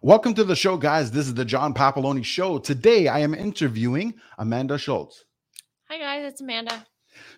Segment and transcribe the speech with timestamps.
[0.00, 1.10] Welcome to the show, guys.
[1.10, 2.58] This is the John Papaloni Show.
[2.58, 5.24] Today, I am interviewing Amanda Schultz.
[5.88, 6.24] Hi, guys.
[6.24, 6.86] It's Amanda.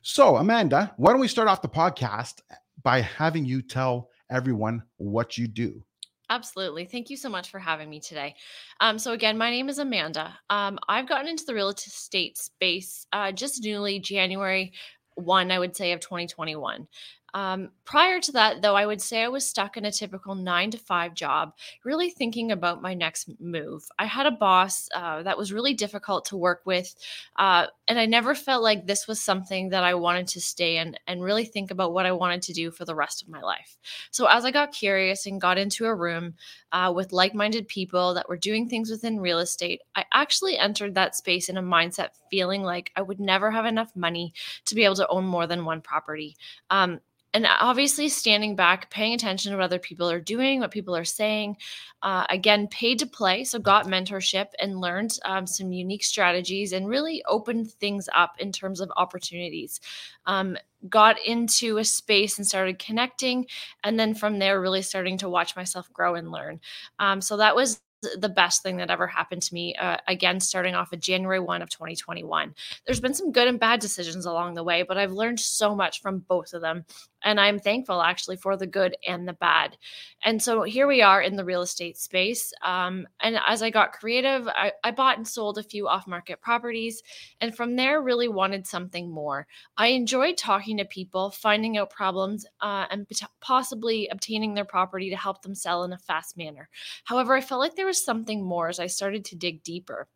[0.03, 2.43] So, Amanda, why don't we start off the podcast
[2.83, 5.83] by having you tell everyone what you do?
[6.29, 6.85] Absolutely.
[6.85, 8.35] Thank you so much for having me today.
[8.79, 10.39] Um, so, again, my name is Amanda.
[10.51, 14.75] Um, I've gotten into the real estate space uh, just newly January
[15.15, 16.87] 1, I would say, of 2021.
[17.35, 20.71] Um, prior to that, though, I would say I was stuck in a typical nine
[20.73, 21.55] to five job,
[21.85, 23.85] really thinking about my next move.
[23.99, 26.95] I had a boss uh, that was really difficult to work with,
[27.37, 30.97] uh, and I never felt like this was something that I wanted to stay in
[31.07, 33.79] and really think about what I wanted to do for the rest of my life.
[34.11, 36.35] So, as I got curious and got into a room
[36.73, 40.95] uh, with like minded people that were doing things within real estate, I actually entered
[40.95, 44.33] that space in a mindset feeling like I would never have enough money
[44.67, 46.37] to be able to own more than one property.
[46.71, 47.01] Um,
[47.33, 51.05] and obviously standing back paying attention to what other people are doing what people are
[51.05, 51.57] saying
[52.03, 56.89] uh, again paid to play so got mentorship and learned um, some unique strategies and
[56.89, 59.81] really opened things up in terms of opportunities
[60.27, 60.57] um,
[60.89, 63.47] got into a space and started connecting
[63.85, 66.61] and then from there really starting to watch myself grow and learn
[66.99, 67.81] um, so that was
[68.19, 69.75] the best thing that ever happened to me.
[69.75, 72.55] Uh, again, starting off at January 1 of 2021.
[72.87, 76.01] There's been some good and bad decisions along the way, but I've learned so much
[76.01, 76.85] from both of them.
[77.23, 79.77] And I'm thankful actually for the good and the bad.
[80.25, 82.53] And so here we are in the real estate space.
[82.63, 86.41] Um, and as I got creative, I, I bought and sold a few off market
[86.41, 87.03] properties.
[87.41, 89.47] And from there, really wanted something more.
[89.77, 93.07] I enjoyed talking to people, finding out problems, uh, and
[93.41, 96.69] possibly obtaining their property to help them sell in a fast manner.
[97.05, 100.09] However, I felt like there was something more as I started to dig deeper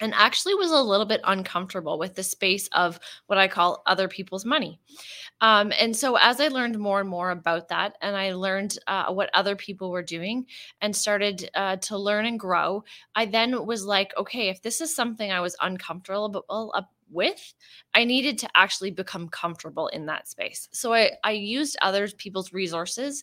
[0.00, 4.08] and actually was a little bit uncomfortable with the space of what I call other
[4.08, 4.78] people's money.
[5.40, 9.12] Um, and so, as I learned more and more about that, and I learned uh,
[9.12, 10.46] what other people were doing
[10.80, 14.94] and started uh, to learn and grow, I then was like, okay, if this is
[14.94, 16.72] something I was uncomfortable
[17.08, 17.54] with,
[17.94, 20.68] I needed to actually become comfortable in that space.
[20.72, 23.22] So I, I used other people's resources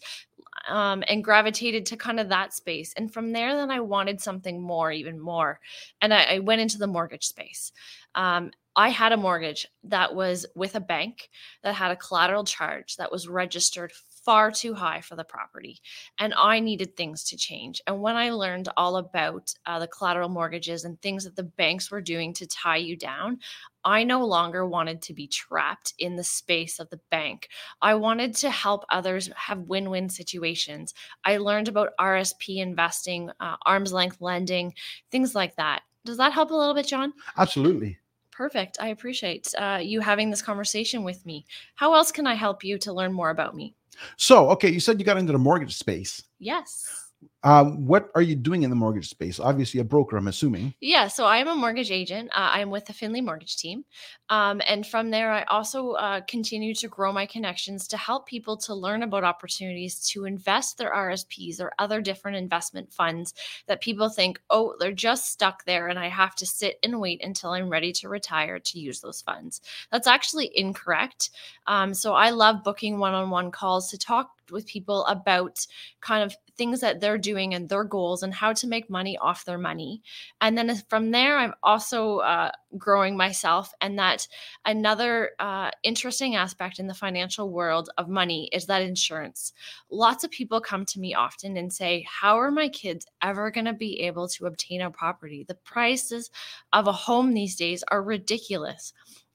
[0.67, 2.93] um, and gravitated to kind of that space.
[2.95, 5.59] And from there, then I wanted something more, even more.
[6.01, 7.71] And I, I went into the mortgage space.
[8.15, 11.29] Um, I had a mortgage that was with a bank
[11.63, 13.91] that had a collateral charge that was registered
[14.23, 15.81] far too high for the property.
[16.17, 17.81] And I needed things to change.
[17.88, 21.91] And when I learned all about uh, the collateral mortgages and things that the banks
[21.91, 23.39] were doing to tie you down,
[23.85, 27.50] I no longer wanted to be trapped in the space of the bank.
[27.81, 30.94] I wanted to help others have win win situations.
[31.25, 34.73] I learned about RSP investing, uh, arm's length lending,
[35.12, 35.81] things like that.
[36.06, 37.13] Does that help a little bit, John?
[37.38, 37.97] Absolutely.
[38.31, 38.78] Perfect.
[38.81, 41.45] I appreciate uh, you having this conversation with me.
[41.75, 43.75] How else can I help you to learn more about me?
[44.17, 46.23] So, okay, you said you got into the mortgage space.
[46.39, 47.02] Yes.
[47.43, 49.39] Um, what are you doing in the mortgage space?
[49.39, 50.73] Obviously, a broker, I'm assuming.
[50.79, 52.29] Yeah, so I am a mortgage agent.
[52.31, 53.83] Uh, I'm with the Finley Mortgage Team.
[54.29, 58.55] Um, and from there, I also uh, continue to grow my connections to help people
[58.57, 63.33] to learn about opportunities to invest their RSPs or other different investment funds
[63.67, 67.23] that people think, oh, they're just stuck there and I have to sit and wait
[67.23, 69.61] until I'm ready to retire to use those funds.
[69.91, 71.31] That's actually incorrect.
[71.67, 75.65] Um, so I love booking one on one calls to talk with people about
[76.01, 79.45] kind of things that they're doing and their goals and how to make money off
[79.45, 80.01] their money.
[80.39, 83.71] And then from there, I'm also uh, growing myself.
[83.81, 84.27] And that
[84.65, 89.53] another uh, interesting aspect in the financial world of money is that insurance.
[89.89, 93.65] Lots of people come to me often and say, How are my kids ever going
[93.65, 95.43] to be able to obtain a property?
[95.47, 96.29] The prices
[96.71, 98.93] of a home these days are ridiculous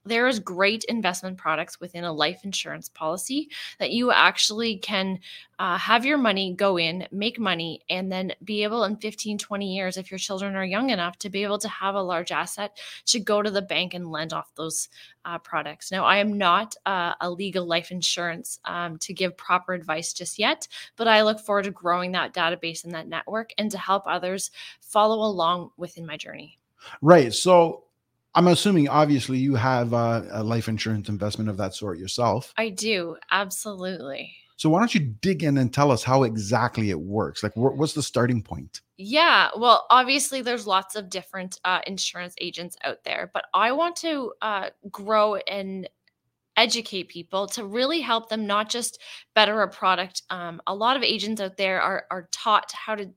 [0.09, 3.49] there is great investment products within a life insurance policy
[3.79, 5.19] that you actually can
[5.59, 9.75] uh, have your money go in make money and then be able in 15 20
[9.75, 12.79] years if your children are young enough to be able to have a large asset
[13.05, 14.89] to go to the bank and lend off those
[15.25, 15.91] uh, products.
[15.91, 20.39] Now i am not uh, a legal life insurance um, to give proper advice just
[20.39, 24.05] yet but i look forward to growing that database and that network and to help
[24.07, 24.51] others
[24.81, 26.59] follow along within my journey.
[27.03, 27.85] Right so
[28.35, 32.53] I'm assuming, obviously, you have uh, a life insurance investment of that sort yourself.
[32.57, 34.35] I do, absolutely.
[34.57, 37.43] So why don't you dig in and tell us how exactly it works?
[37.43, 38.81] Like, wh- what's the starting point?
[38.97, 43.97] Yeah, well, obviously, there's lots of different uh, insurance agents out there, but I want
[43.97, 45.89] to uh, grow and
[46.57, 49.01] educate people to really help them not just
[49.35, 50.23] better a product.
[50.29, 53.11] Um, a lot of agents out there are are taught how to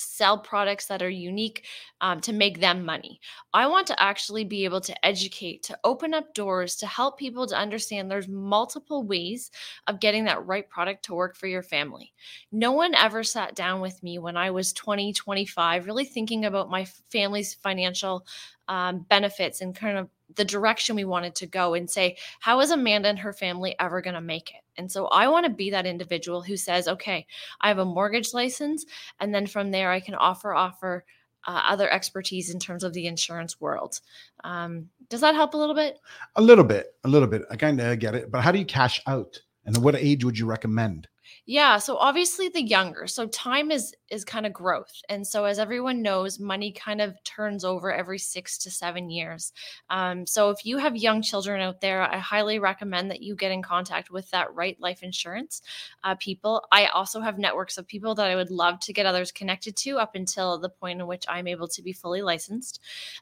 [0.00, 1.66] sell products that are unique
[2.00, 3.20] um, to make them money.
[3.52, 7.46] I want to actually be able to educate, to open up doors, to help people
[7.46, 9.50] to understand there's multiple ways
[9.86, 12.12] of getting that right product to work for your family.
[12.52, 16.70] No one ever sat down with me when I was 20, 25, really thinking about
[16.70, 18.26] my family's financial
[18.68, 22.70] um, benefits and kind of the direction we wanted to go and say, how is
[22.70, 24.62] Amanda and her family ever going to make it?
[24.76, 27.26] And so I want to be that individual who says, okay,
[27.60, 28.86] I have a mortgage license.
[29.18, 31.04] And then from there, I can offer, offer,
[31.46, 34.00] uh, other expertise in terms of the insurance world.
[34.44, 35.98] Um, does that help a little bit?
[36.36, 37.42] A little bit, a little bit.
[37.50, 38.30] I kind of get it.
[38.30, 39.40] But how do you cash out?
[39.64, 41.08] And what age would you recommend?
[41.46, 43.06] Yeah, so obviously the younger.
[43.06, 44.92] So time is is kind of growth.
[45.08, 49.52] And so as everyone knows, money kind of turns over every 6 to 7 years.
[49.88, 53.52] Um, so if you have young children out there, I highly recommend that you get
[53.52, 55.62] in contact with that right life insurance
[56.02, 56.64] uh, people.
[56.72, 59.98] I also have networks of people that I would love to get others connected to
[59.98, 62.80] up until the point in which I'm able to be fully licensed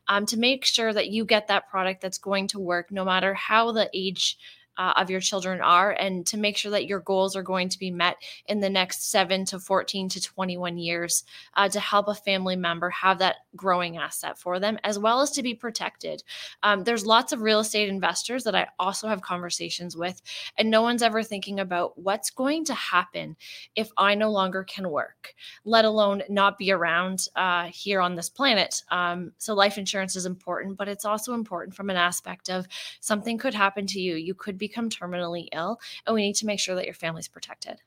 [0.08, 3.34] um, to make sure that you get that product that's going to work no matter
[3.34, 4.38] how the age
[4.78, 7.78] uh, of your children are and to make sure that your goals are going to
[7.78, 8.16] be met
[8.46, 12.88] in the next 7 to 14 to 21 years uh, to help a family member
[12.90, 16.22] have that growing asset for them as well as to be protected.
[16.62, 20.22] Um, there's lots of real estate investors that i also have conversations with
[20.56, 23.36] and no one's ever thinking about what's going to happen
[23.74, 25.34] if i no longer can work
[25.64, 28.82] let alone not be around uh, here on this planet.
[28.90, 32.66] Um, so life insurance is important but it's also important from an aspect of
[33.00, 34.14] something could happen to you.
[34.14, 37.28] You could be become terminally ill, and we need to make sure that your family's
[37.28, 37.80] protected.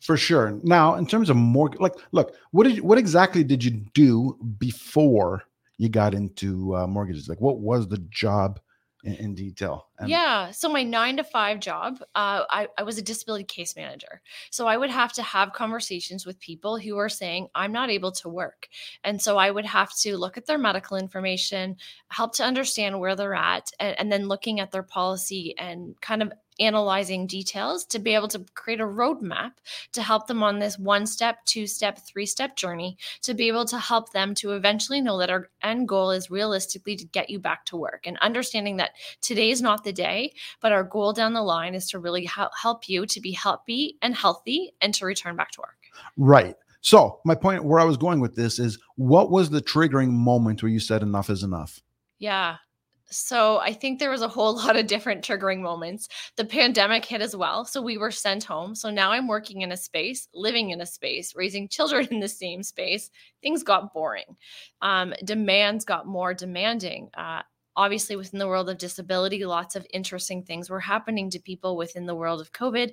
[0.00, 0.58] For sure.
[0.62, 4.38] Now, in terms of more, like, look, what did you, what exactly did you do
[4.58, 5.42] before
[5.78, 7.28] you got into uh, mortgages?
[7.28, 8.60] Like, what was the job
[9.06, 9.86] in, in detail?
[10.04, 10.50] Yeah.
[10.50, 14.20] So my nine to five job, uh, I, I was a disability case manager.
[14.50, 18.12] So I would have to have conversations with people who are saying, I'm not able
[18.12, 18.68] to work.
[19.04, 21.76] And so I would have to look at their medical information,
[22.08, 26.22] help to understand where they're at, and, and then looking at their policy and kind
[26.22, 29.52] of analyzing details to be able to create a roadmap
[29.92, 33.64] to help them on this one step, two step, three step journey to be able
[33.64, 37.38] to help them to eventually know that our end goal is realistically to get you
[37.38, 41.34] back to work and understanding that today is not the day, but our goal down
[41.34, 45.36] the line is to really help you to be healthy and healthy and to return
[45.36, 45.76] back to work.
[46.16, 46.56] Right.
[46.80, 50.62] So, my point where I was going with this is what was the triggering moment
[50.62, 51.80] where you said enough is enough?
[52.18, 52.56] Yeah.
[53.10, 56.08] So I think there was a whole lot of different triggering moments.
[56.36, 57.64] The pandemic hit as well.
[57.64, 58.74] So we were sent home.
[58.74, 62.28] So now I'm working in a space, living in a space, raising children in the
[62.28, 63.10] same space.
[63.42, 64.36] Things got boring.
[64.82, 67.10] Um, demands got more demanding.
[67.16, 67.42] Uh,
[67.76, 72.06] obviously within the world of disability lots of interesting things were happening to people within
[72.06, 72.92] the world of covid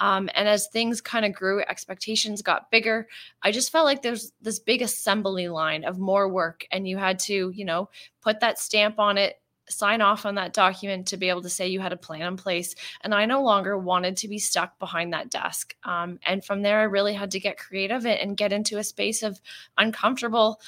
[0.00, 3.08] um, and as things kind of grew expectations got bigger
[3.42, 7.18] i just felt like there's this big assembly line of more work and you had
[7.18, 7.88] to you know
[8.22, 11.68] put that stamp on it sign off on that document to be able to say
[11.68, 12.74] you had a plan in place.
[13.02, 15.74] And I no longer wanted to be stuck behind that desk.
[15.84, 19.22] Um, and from there, I really had to get creative and get into a space
[19.22, 19.40] of
[19.78, 20.60] uncomfortable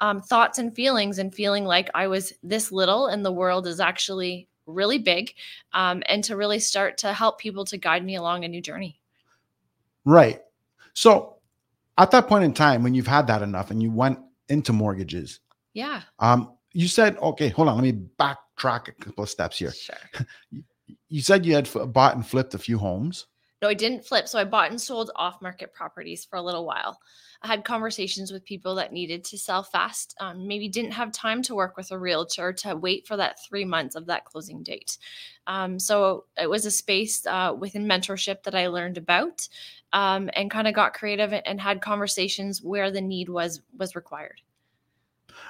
[0.00, 3.80] um, thoughts and feelings and feeling like I was this little and the world is
[3.80, 5.34] actually really big.
[5.72, 9.00] Um, and to really start to help people to guide me along a new journey.
[10.04, 10.40] Right.
[10.94, 11.36] So
[11.96, 14.18] at that point in time, when you've had that enough and you went
[14.48, 15.40] into mortgages,
[15.74, 16.02] yeah.
[16.18, 19.72] Um, you said, okay, hold on, let me backtrack a couple of steps here.
[19.72, 19.96] Sure.
[21.10, 23.26] You said you had bought and flipped a few homes.
[23.60, 24.28] No, I didn't flip.
[24.28, 26.98] So I bought and sold off market properties for a little while.
[27.42, 31.42] I had conversations with people that needed to sell fast, um, maybe didn't have time
[31.42, 34.98] to work with a realtor to wait for that three months of that closing date.
[35.46, 39.48] Um, so it was a space uh, within mentorship that I learned about
[39.92, 44.40] um, and kind of got creative and had conversations where the need was was required.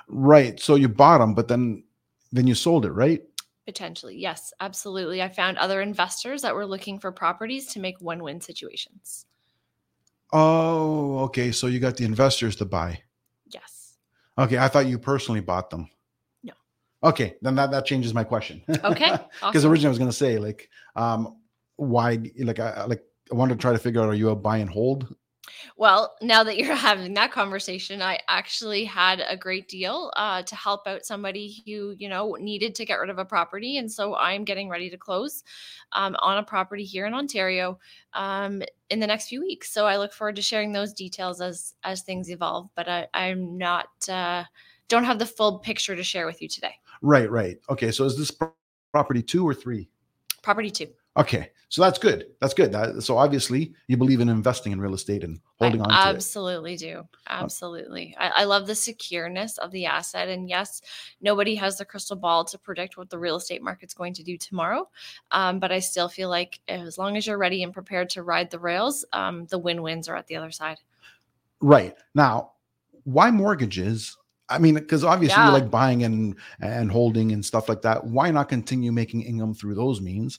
[0.09, 0.59] Right.
[0.61, 1.85] So you bought them, but then
[2.33, 3.23] then you sold it, right?
[3.67, 4.17] Potentially.
[4.17, 5.23] Yes, absolutely.
[5.23, 9.27] I found other investors that were looking for properties to make win-win situations.
[10.33, 11.53] Oh, okay.
[11.53, 13.03] So you got the investors to buy.
[13.47, 13.97] Yes.
[14.39, 15.89] Okay, I thought you personally bought them.
[16.43, 16.53] No.
[17.03, 18.63] Okay, then that that changes my question.
[18.85, 19.11] Okay.
[19.41, 19.71] Because awesome.
[19.71, 21.37] originally I was going to say like, um,
[21.77, 24.59] why like I like I wanted to try to figure out are you a buy
[24.59, 25.15] and hold
[25.77, 30.57] well, now that you're having that conversation, I actually had a great deal uh, to
[30.57, 33.79] help out somebody who, you know, needed to get rid of a property.
[33.79, 35.45] And so I'm getting ready to close
[35.93, 37.79] um, on a property here in Ontario
[38.15, 39.71] um, in the next few weeks.
[39.71, 42.69] So I look forward to sharing those details as as things evolve.
[42.75, 44.45] But I, I'm not, uh,
[44.89, 46.75] don't have the full picture to share with you today.
[47.03, 47.59] Right, right.
[47.71, 47.91] Okay.
[47.91, 48.33] So is this
[48.93, 49.89] property two or three?
[50.43, 50.89] Property two.
[51.19, 52.27] Okay, so that's good.
[52.41, 52.71] That's good.
[52.71, 55.95] That, so obviously, you believe in investing in real estate and holding I on to
[55.95, 56.17] it.
[56.17, 57.09] absolutely do.
[57.29, 58.15] Absolutely.
[58.19, 60.29] I, I love the secureness of the asset.
[60.29, 60.81] And yes,
[61.21, 64.39] nobody has the crystal ball to predict what the real estate market's going to do
[64.39, 64.89] tomorrow.
[65.33, 68.51] Um, but I still feel like as long as you're ready and prepared to ride
[68.51, 70.79] the rails, um, the win wins are at the other side.
[71.61, 72.53] Right now,
[73.03, 74.17] why mortgages?
[74.49, 75.49] I mean, because obviously Yeah.
[75.49, 78.07] you like buying and and holding and stuff like that.
[78.07, 80.39] Why not continue making income through those means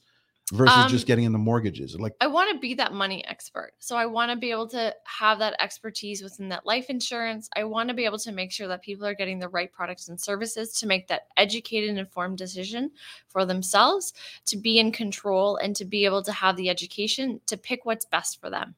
[0.52, 1.96] versus Um, just getting into mortgages?
[2.00, 3.74] Like, I want to be that money expert.
[3.80, 7.50] So I want to be able to have that expertise within that life insurance.
[7.56, 10.08] I want to be able to make sure that people are getting the right products
[10.10, 12.92] and services to make that educated and informed decision
[13.28, 14.14] for themselves,
[14.46, 18.06] to be in control and to be able to have the education to pick what's
[18.06, 18.76] best for them.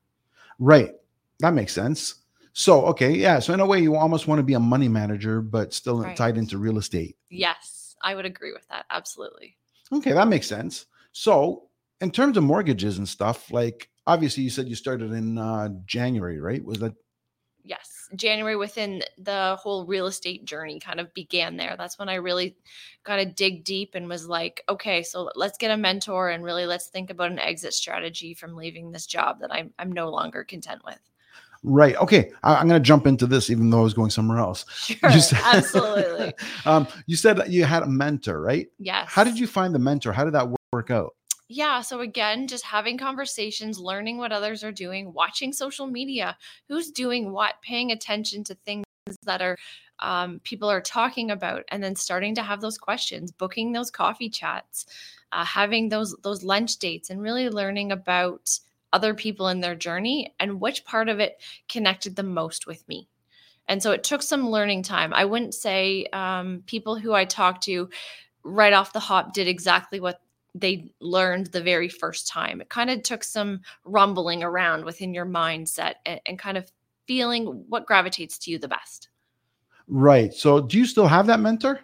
[0.59, 0.93] right,
[1.39, 2.15] that makes sense.
[2.53, 3.39] So, okay, yeah.
[3.39, 6.17] So in a way, you almost want to be a money manager, but still Right.
[6.17, 7.15] tied into real estate.
[7.29, 8.85] Yes, I would agree with that.
[8.89, 9.55] Absolutely.
[9.93, 10.85] Okay, that makes sense.
[11.11, 11.63] So,
[11.99, 16.39] in terms of mortgages and stuff, like obviously you said you started in uh, January,
[16.39, 16.63] right?
[16.63, 16.93] Was that
[17.63, 18.07] Yes.
[18.15, 21.75] January within the whole real estate journey kind of began there.
[21.77, 22.55] That's when I really
[23.03, 26.65] got to dig deep and was like, okay, so let's get a mentor and really
[26.65, 30.43] let's think about an exit strategy from leaving this job that I'm I'm no longer
[30.43, 30.97] content with.
[31.61, 31.95] right?
[31.97, 34.65] Okay, I, I'm going to jump into this, even though I was going somewhere else.
[34.75, 35.11] Sure.
[35.11, 36.33] You said- absolutely.
[36.65, 38.67] um, you said that you had a mentor, right?
[38.79, 39.05] Yes.
[39.07, 40.11] How did you find the mentor?
[40.13, 41.15] How did that wo- work out?
[41.47, 41.81] Yeah.
[41.81, 46.37] So again, just having conversations, learning what others are doing, watching social media,
[46.69, 48.85] who's doing what, paying attention to things
[49.23, 49.57] that are
[49.99, 54.29] um, people are talking about, and then starting to have those questions, booking those coffee
[54.29, 54.85] chats,
[55.31, 58.57] uh, having those those lunch dates, and really learning about
[58.93, 63.07] other people in their journey and which part of it connected the most with me.
[63.67, 65.13] And so it took some learning time.
[65.13, 67.89] I wouldn't say um, people who I talked to
[68.43, 70.21] right off the hop did exactly what
[70.53, 72.61] they learned the very first time.
[72.61, 76.71] It kind of took some rumbling around within your mindset and, and kind of
[77.07, 79.09] feeling what gravitates to you the best.
[79.87, 80.33] Right.
[80.33, 81.81] So, do you still have that mentor?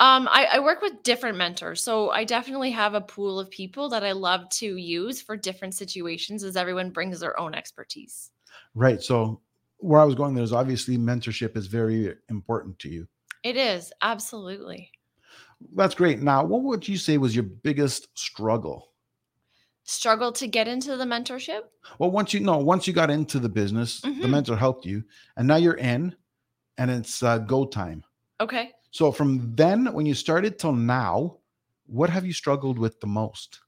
[0.00, 1.82] Um, I, I work with different mentors.
[1.82, 5.74] So I definitely have a pool of people that I love to use for different
[5.74, 8.30] situations as everyone brings their own expertise.
[8.74, 9.02] Right.
[9.02, 9.40] So,
[9.78, 13.06] where I was going there is obviously mentorship is very important to you.
[13.42, 14.92] It is, absolutely.
[15.74, 16.20] That's great.
[16.20, 18.92] Now, what would you say was your biggest struggle?
[19.84, 21.62] Struggle to get into the mentorship?
[21.98, 24.30] Well, once you know, once you got into the business, the Mhm.
[24.30, 25.04] mentor helped you,
[25.36, 26.14] and now you're in,
[26.78, 28.04] and it's uh, go time.
[28.40, 28.72] Okay.
[28.92, 31.38] So, from then when you started till now,
[31.86, 33.60] what have you struggled with the most?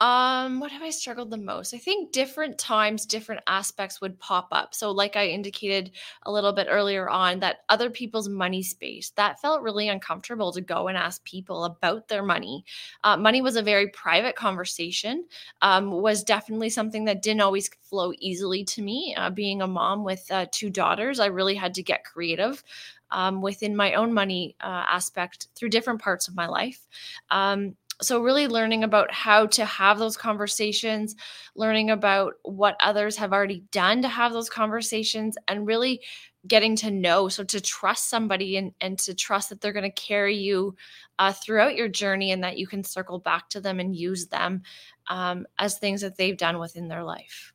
[0.00, 1.74] Um, what have I struggled the most?
[1.74, 4.74] I think different times, different aspects would pop up.
[4.74, 5.90] So, like I indicated
[6.22, 10.62] a little bit earlier on, that other people's money space that felt really uncomfortable to
[10.62, 12.64] go and ask people about their money.
[13.04, 15.26] Uh, money was a very private conversation.
[15.60, 19.14] Um, was definitely something that didn't always flow easily to me.
[19.18, 22.64] Uh, being a mom with uh, two daughters, I really had to get creative.
[23.12, 26.86] Um, within my own money uh, aspect through different parts of my life.
[27.30, 31.14] Um, so really learning about how to have those conversations
[31.54, 36.00] learning about what others have already done to have those conversations and really
[36.46, 39.90] getting to know so to trust somebody and, and to trust that they're going to
[39.90, 40.74] carry you
[41.18, 44.62] uh, throughout your journey and that you can circle back to them and use them
[45.08, 47.52] um, as things that they've done within their life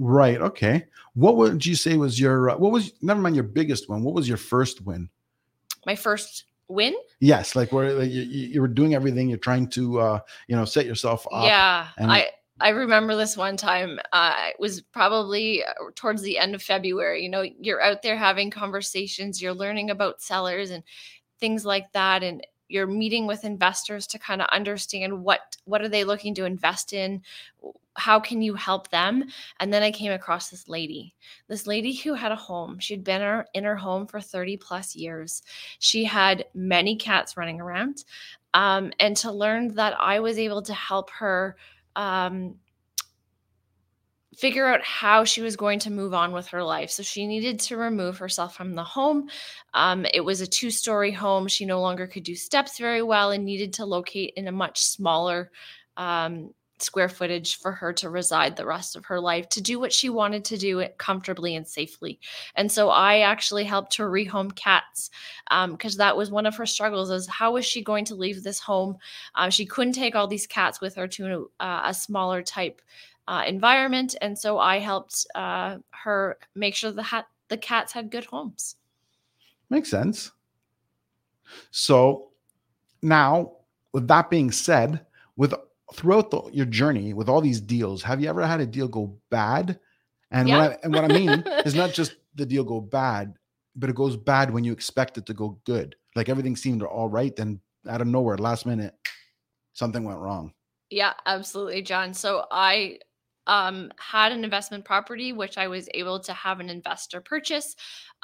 [0.00, 0.40] Right.
[0.40, 0.86] Okay.
[1.14, 4.04] What would you say was your uh, what was never mind your biggest one?
[4.04, 5.10] What was your first win?
[5.88, 9.28] my first win Yes, like where like, you, you were doing everything.
[9.28, 11.44] You're trying to uh, you know set yourself up.
[11.44, 12.28] Yeah, and- I
[12.60, 14.00] I remember this one time.
[14.12, 17.22] Uh, it was probably uh, towards the end of February.
[17.22, 19.40] You know, you're out there having conversations.
[19.40, 20.82] You're learning about sellers and
[21.40, 25.88] things like that, and you're meeting with investors to kind of understand what what are
[25.88, 27.22] they looking to invest in?
[27.94, 29.24] How can you help them?
[29.58, 31.14] And then i came across this lady
[31.48, 32.78] this lady who had a home.
[32.78, 35.42] She'd been in her home for 30 plus years.
[35.78, 38.04] She had many cats running around
[38.54, 41.56] um, and to learn that i was able to help her
[41.96, 42.54] um,
[44.38, 46.90] figure out how she was going to move on with her life.
[46.90, 49.28] So she needed to remove herself from the home.
[49.74, 51.48] Um, it was a two story home.
[51.48, 54.80] She no longer could do steps very well and needed to locate in a much
[54.80, 55.50] smaller
[55.96, 59.92] um, square footage for her to reside the rest of her life to do what
[59.92, 62.20] she wanted to do comfortably and safely.
[62.54, 65.10] And so I actually helped her rehome cats
[65.72, 68.60] because that was one of her struggles is how was she going to leave this
[68.60, 68.98] home?
[69.34, 72.80] Uh, she couldn't take all these cats with her to uh, a smaller type
[73.28, 78.10] uh, environment, and so I helped uh, her make sure the hat the cats had
[78.10, 78.76] good homes.
[79.70, 80.32] Makes sense.
[81.70, 82.30] So
[83.02, 83.52] now,
[83.92, 85.04] with that being said,
[85.36, 85.54] with
[85.94, 89.18] throughout the, your journey with all these deals, have you ever had a deal go
[89.30, 89.78] bad?
[90.30, 90.58] And Yeah.
[90.58, 93.34] what I, and what I mean is not just the deal go bad,
[93.76, 95.96] but it goes bad when you expect it to go good.
[96.16, 98.94] Like everything seemed all right, then out of nowhere, last minute,
[99.74, 100.52] something went wrong.
[100.90, 102.14] Yeah, absolutely, John.
[102.14, 102.98] So I
[103.48, 107.74] um, had an investment property, which I was able to have an investor purchase.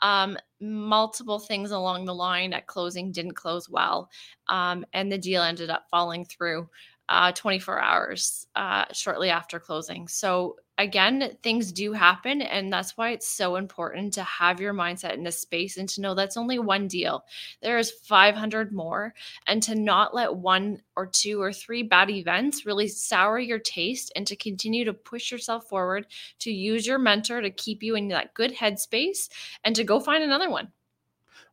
[0.01, 4.11] Um, multiple things along the line at closing didn't close well,
[4.49, 6.69] um, and the deal ended up falling through
[7.09, 10.09] uh, 24 hours uh, shortly after closing.
[10.09, 15.15] So again, things do happen, and that's why it's so important to have your mindset
[15.15, 17.25] in this space and to know that's only one deal.
[17.63, 19.15] There is 500 more,
[19.47, 24.13] and to not let one or two or three bad events really sour your taste
[24.17, 26.07] and to continue to push yourself forward
[26.41, 29.29] to use your mentor to keep you in that good headspace
[29.65, 30.73] and to go find another one.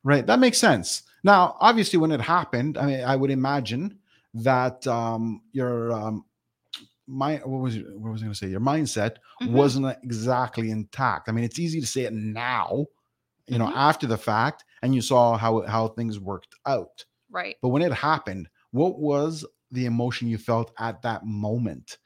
[0.03, 0.25] Right.
[0.25, 1.03] That makes sense.
[1.23, 3.99] Now, obviously, when it happened, I mean, I would imagine
[4.33, 6.25] that um, your um,
[7.11, 8.47] my what was it- what was I going to say?
[8.49, 9.51] Your mindset Mhm.
[9.53, 11.29] wasn't exactly intact.
[11.29, 12.85] I mean, it's easy to say it now,
[13.47, 13.75] you know, Mhm.
[13.75, 17.05] after the fact, and you saw how how things worked out.
[17.29, 17.55] right.
[17.61, 21.97] But when it happened, what was the emotion you felt at that moment?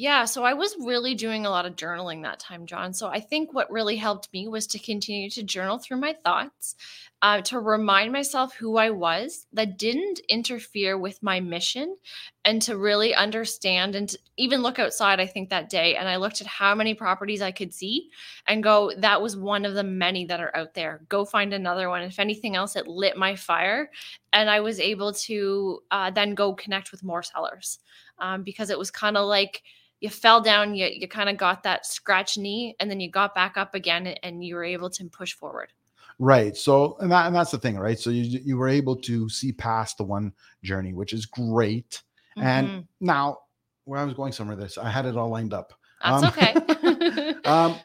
[0.00, 2.92] Yeah, so I was really doing a lot of journaling that time, John.
[2.92, 6.76] So I think what really helped me was to continue to journal through my thoughts,
[7.20, 11.96] uh, to remind myself who I was that didn't interfere with my mission,
[12.44, 15.18] and to really understand and even look outside.
[15.18, 18.08] I think that day, and I looked at how many properties I could see
[18.46, 21.00] and go, that was one of the many that are out there.
[21.08, 22.02] Go find another one.
[22.02, 23.90] If anything else, it lit my fire.
[24.32, 27.80] And I was able to uh, then go connect with more sellers
[28.20, 29.64] um, because it was kind of like,
[30.00, 33.34] you fell down, you, you kind of got that scratch knee, and then you got
[33.34, 35.72] back up again and you were able to push forward.
[36.18, 36.56] Right.
[36.56, 37.98] So, and that and that's the thing, right?
[37.98, 40.32] So you you were able to see past the one
[40.64, 42.02] journey, which is great.
[42.36, 42.42] Mhm.
[42.42, 43.38] And now,
[43.84, 45.72] where I was going somewhere, this I had it all lined up.
[46.02, 47.34] that's um, okay.
[47.44, 47.76] um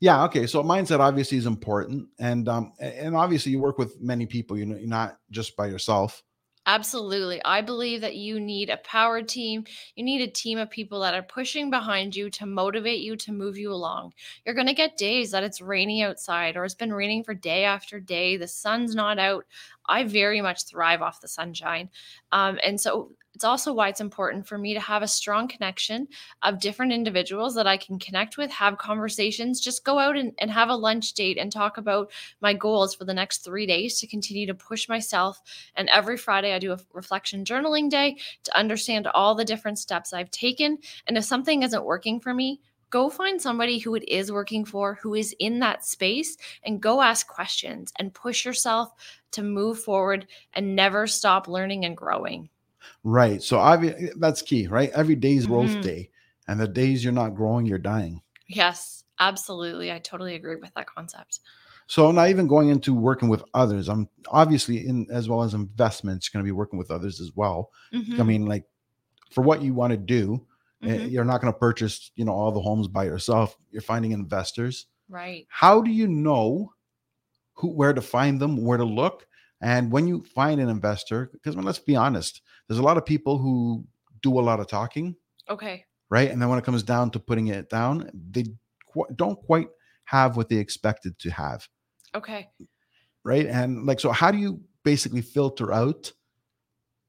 [0.00, 4.26] yeah okay so mindset obviously is important and um and obviously you work with many
[4.26, 6.22] people you know you're not just by yourself
[6.72, 7.42] Absolutely.
[7.44, 9.64] I believe that you need a power team.
[9.96, 13.32] You need a team of people that are pushing behind you to motivate you to
[13.32, 14.12] move you along.
[14.44, 17.64] You're going to get days that it's rainy outside or it's been raining for day
[17.64, 18.36] after day.
[18.36, 19.46] The sun's not out.
[19.90, 21.90] I very much thrive off the sunshine.
[22.32, 26.08] Um, and so it's also why it's important for me to have a strong connection
[26.42, 30.50] of different individuals that I can connect with, have conversations, just go out and, and
[30.50, 34.06] have a lunch date and talk about my goals for the next three days to
[34.06, 35.40] continue to push myself
[35.76, 40.12] and every Friday, I do a reflection journaling day to understand all the different steps
[40.12, 40.78] I've taken.
[41.06, 44.94] And if something isn't working for me, go find somebody who it is working for,
[45.02, 48.92] who is in that space, and go ask questions and push yourself
[49.32, 52.48] to move forward and never stop learning and growing.
[53.04, 53.56] right so
[54.18, 56.10] that's key right every day is growth day
[56.48, 59.92] and the days you're not growing you're dying Yes, absolutely.
[59.92, 61.40] I totally agree with that concept.
[61.86, 66.28] so not even going into working with others i'm obviously in as well as investments
[66.28, 68.64] going to be working with others as well i Mhm, mean like
[69.30, 70.40] for what you want to do
[70.82, 71.10] eh, mhm.
[71.10, 74.86] you're not going to purchase you know all the homes by yourself you're finding investors
[75.08, 75.46] Right.
[75.48, 76.72] how do you know
[77.54, 79.26] who where to find them where to look
[79.60, 83.04] and when you find an investor because well, let's be honest there's a lot of
[83.04, 83.84] people who
[84.22, 85.16] do a lot of talking
[85.48, 85.84] Okay.
[86.10, 88.44] right and then when it comes down to putting it down they
[88.92, 89.68] qu- don't quite
[90.04, 91.68] have what they expected to have
[92.14, 92.48] Okay.
[93.24, 96.12] right and like so how do you basically filter out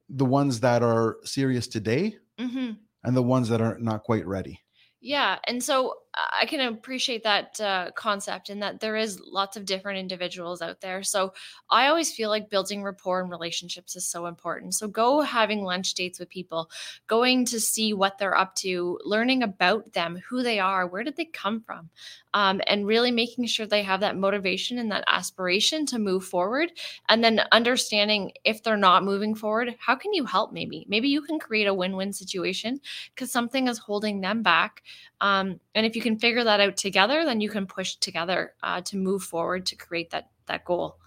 [0.09, 2.71] the ones that are serious today hmm
[3.03, 4.61] and the ones that are not quite ready.
[5.01, 9.65] Yeah, and so I can appreciate that uh, concept and that there is lots of
[9.65, 11.03] different individuals out there.
[11.03, 11.33] So
[11.69, 14.73] I always feel like building rapport and relationships is so important.
[14.75, 16.69] So go having lunch dates with people,
[17.07, 21.15] going to see what they're up to, learning about them, who they are, where did
[21.15, 21.89] they come from,
[22.33, 26.71] um, and really making sure they have that motivation and that aspiration to move forward.
[27.07, 30.51] And then understanding if they're not moving forward, how can you help?
[30.51, 32.81] Maybe maybe you can create a win-win situation
[33.15, 34.83] because something is holding them back
[35.21, 38.81] um, and if you can figure that out together then you can push together uh,
[38.81, 40.97] to move forward to create that that goal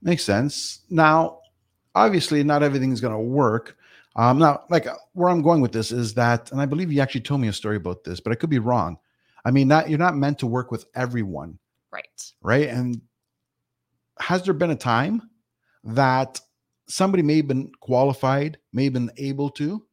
[0.00, 0.80] Makes sense.
[0.90, 1.40] Now,
[1.94, 3.76] obviously, not everything is going to work.
[4.14, 7.00] Um, now, like uh, where I'm going with this is that, and I believe you
[7.00, 8.98] actually told me a story about this, but I could be wrong.
[9.44, 11.58] I mean, not you're not meant to work with everyone,
[11.90, 12.68] right right?
[12.68, 13.00] And
[14.20, 15.30] has there been a time
[15.84, 16.40] that
[16.88, 19.84] somebody may have been qualified, may have been able to,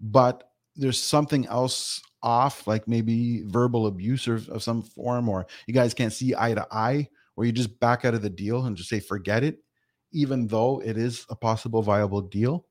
[0.00, 5.74] but there's something else off, like maybe verbal abuse or of some form, or you
[5.74, 8.76] guys can't see eye to eye, or you just back out of the deal and
[8.76, 9.58] just say forget it,
[10.12, 12.66] even though it is a possible viable deal?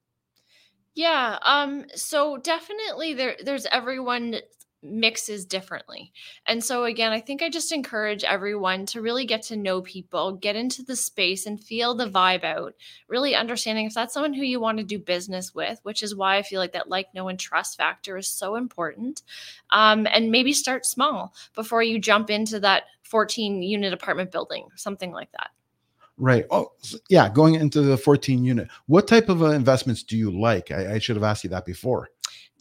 [0.96, 4.38] Yeah, um, so definitely there there's everyone
[4.84, 6.12] mixes differently.
[6.46, 10.34] And so again, I think I just encourage everyone to really get to know people,
[10.34, 12.74] get into the space and feel the vibe out,
[13.08, 16.38] really understanding if that's someone who you want to do business with, which is why
[16.38, 19.24] I feel like that like, know, and trust factor is so important.
[19.72, 25.12] Um, and maybe start small before you jump into that 14 unit apartment building, something
[25.12, 25.52] like that.
[26.18, 26.46] Right.
[26.52, 26.72] Oh,
[27.10, 27.28] yeah.
[27.28, 30.72] Going into the 14 unit, what type of uh, investments do you like?
[30.72, 32.10] I, I should have asked you that before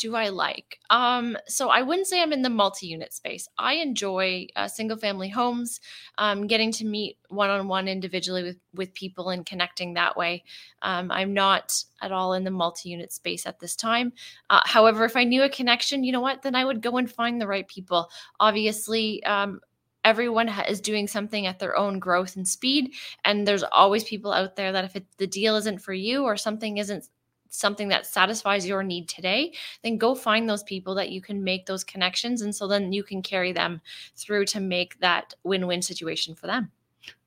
[0.03, 0.81] do I like?
[0.91, 3.47] Um, so I wouldn't say I'm in the multi-unit space.
[3.57, 5.79] I enjoy uh, single-family homes,
[6.19, 10.43] um, getting to meet one-on-one individually with with people and connecting that way.
[10.83, 14.13] Um, I'm not at all in the multi-unit space at this time.
[14.51, 17.09] Uh, however, if I knew a connection, you know what, then I would go and
[17.09, 18.11] find the right people.
[18.41, 19.61] Obviously, um,
[20.05, 22.93] everyone is doing something at their own growth and speed
[23.25, 26.37] and there's always people out there that if it, the deal isn't for you or
[26.37, 27.09] something isn't
[27.53, 31.67] something that satisfies your need today, then go find those people that you can make
[31.67, 32.43] those connections.
[32.43, 33.81] And so then you can carry them
[34.17, 36.73] through to make that win win situation for them.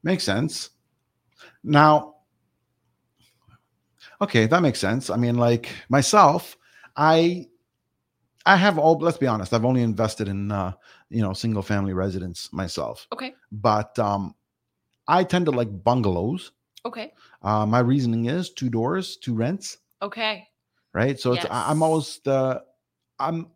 [0.04, 0.72] Makes sense.
[1.64, 2.16] Now,
[4.20, 5.10] okay, that makes sense.
[5.10, 6.58] I mean, like myself,
[6.98, 7.48] I
[8.48, 10.74] I have all let's be honest, I've only invested in uh,
[11.10, 13.08] you know, single family residence myself.
[13.14, 13.36] Okay.
[13.52, 14.34] But um
[15.08, 16.52] I tend to like bungalows.
[16.84, 17.14] Okay.
[17.44, 19.78] Uh, my reasoning is two doors, two rents.
[20.02, 20.48] Okay.
[20.94, 21.20] Right.
[21.20, 21.44] So yes.
[21.44, 22.64] it's I'm almost the
[23.20, 23.48] I'm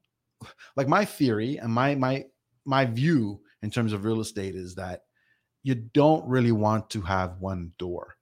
[0.75, 2.25] like my theory and my my
[2.65, 5.04] my view in terms of real estate is that
[5.63, 8.15] you don't really want to have one door.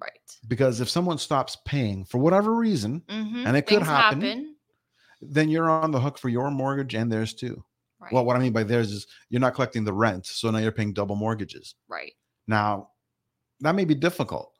[0.00, 0.12] Right.
[0.46, 3.46] Because if someone stops paying for whatever reason, mm-hmm.
[3.46, 4.56] and it Things could happen, happen,
[5.20, 7.64] then you're on the hook for your mortgage and theirs too.
[8.00, 8.12] Right.
[8.12, 10.70] Well, what I mean by theirs is you're not collecting the rent, so now you're
[10.70, 11.74] paying double mortgages.
[11.88, 12.12] Right.
[12.46, 12.90] Now,
[13.60, 14.52] that may be difficult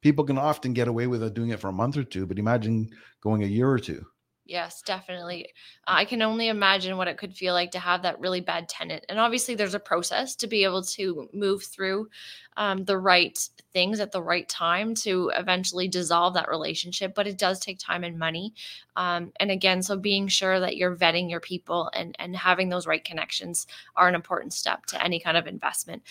[0.00, 2.90] people can often get away with doing it for a month or two, but imagine
[3.20, 4.04] going a year or two.
[4.50, 5.46] Yes, definitely.
[5.86, 9.04] I can only imagine what it could feel like to have that really bad tenant.
[9.08, 12.08] And obviously, there's a process to be able to move through
[12.56, 13.38] um, the right
[13.72, 17.14] things at the right time to eventually dissolve that relationship.
[17.14, 18.52] But it does take time and money.
[18.96, 22.88] Um, and again, so being sure that you're vetting your people and and having those
[22.88, 26.02] right connections are an important step to any kind of investment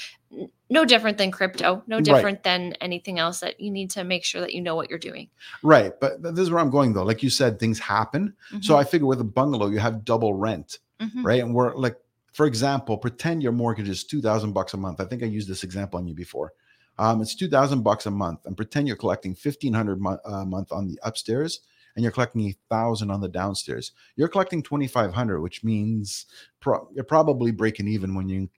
[0.69, 2.43] no different than crypto, no different right.
[2.43, 5.29] than anything else that you need to make sure that you know what you're doing.
[5.63, 5.99] Right.
[5.99, 7.03] But this is where I'm going though.
[7.03, 8.35] Like you said, things happen.
[8.51, 8.61] Mm-hmm.
[8.61, 11.25] So I figure with a bungalow, you have double rent, mm-hmm.
[11.25, 11.41] right?
[11.41, 11.97] And we're like,
[12.33, 15.01] for example, pretend your mortgage is 2000 bucks a month.
[15.01, 16.53] I think I used this example on you before.
[16.99, 20.71] Um, it's 2000 bucks a month and pretend you're collecting 1500 mo- a uh, month
[20.71, 21.61] on the upstairs
[21.95, 23.93] and you're collecting a thousand on the downstairs.
[24.15, 26.27] You're collecting 2500, which means
[26.59, 28.49] pro- you're probably breaking even when you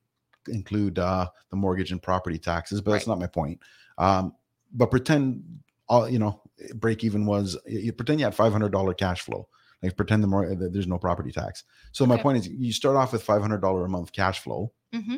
[0.47, 2.97] include uh, the mortgage and property taxes, but right.
[2.97, 3.59] that's not my point.
[3.97, 4.33] Um,
[4.73, 5.43] but pretend
[5.87, 6.41] all you know
[6.75, 9.47] break even was you pretend you have five hundred dollar cash flow.
[9.83, 11.63] Like pretend the more there's no property tax.
[11.91, 12.15] So okay.
[12.15, 14.71] my point is, you start off with five hundred dollar a month cash flow.
[14.93, 15.17] Mm-hmm.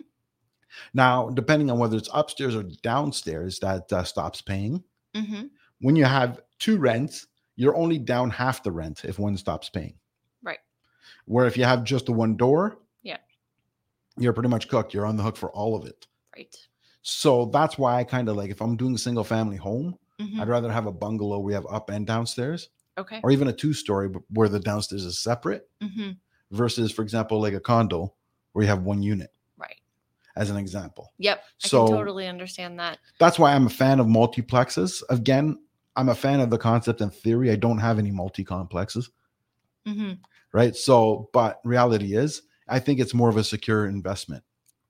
[0.93, 4.83] Now, depending on whether it's upstairs or downstairs, that uh, stops paying.
[5.13, 5.47] Mm-hmm.
[5.81, 9.95] When you have two rents, you're only down half the rent if one stops paying.
[10.41, 10.59] Right.
[11.25, 12.77] Where if you have just the one door,
[14.17, 14.93] you're pretty much cooked.
[14.93, 16.07] You're on the hook for all of it.
[16.35, 16.55] Right.
[17.01, 20.39] So that's why I kind of like if I'm doing a single family home, mm-hmm.
[20.39, 22.69] I'd rather have a bungalow we have up and downstairs.
[22.97, 23.19] Okay.
[23.23, 26.11] Or even a two story where the downstairs is separate mm-hmm.
[26.51, 28.13] versus, for example, like a condo
[28.53, 29.31] where you have one unit.
[29.57, 29.81] Right.
[30.35, 31.11] As an example.
[31.17, 31.43] Yep.
[31.57, 32.99] So I can totally understand that.
[33.19, 35.01] That's why I'm a fan of multiplexes.
[35.09, 35.59] Again,
[35.95, 37.51] I'm a fan of the concept and theory.
[37.51, 39.09] I don't have any multi complexes.
[39.87, 40.13] Mm-hmm.
[40.51, 40.75] Right.
[40.75, 44.43] So, but reality is, I think it's more of a secure investment.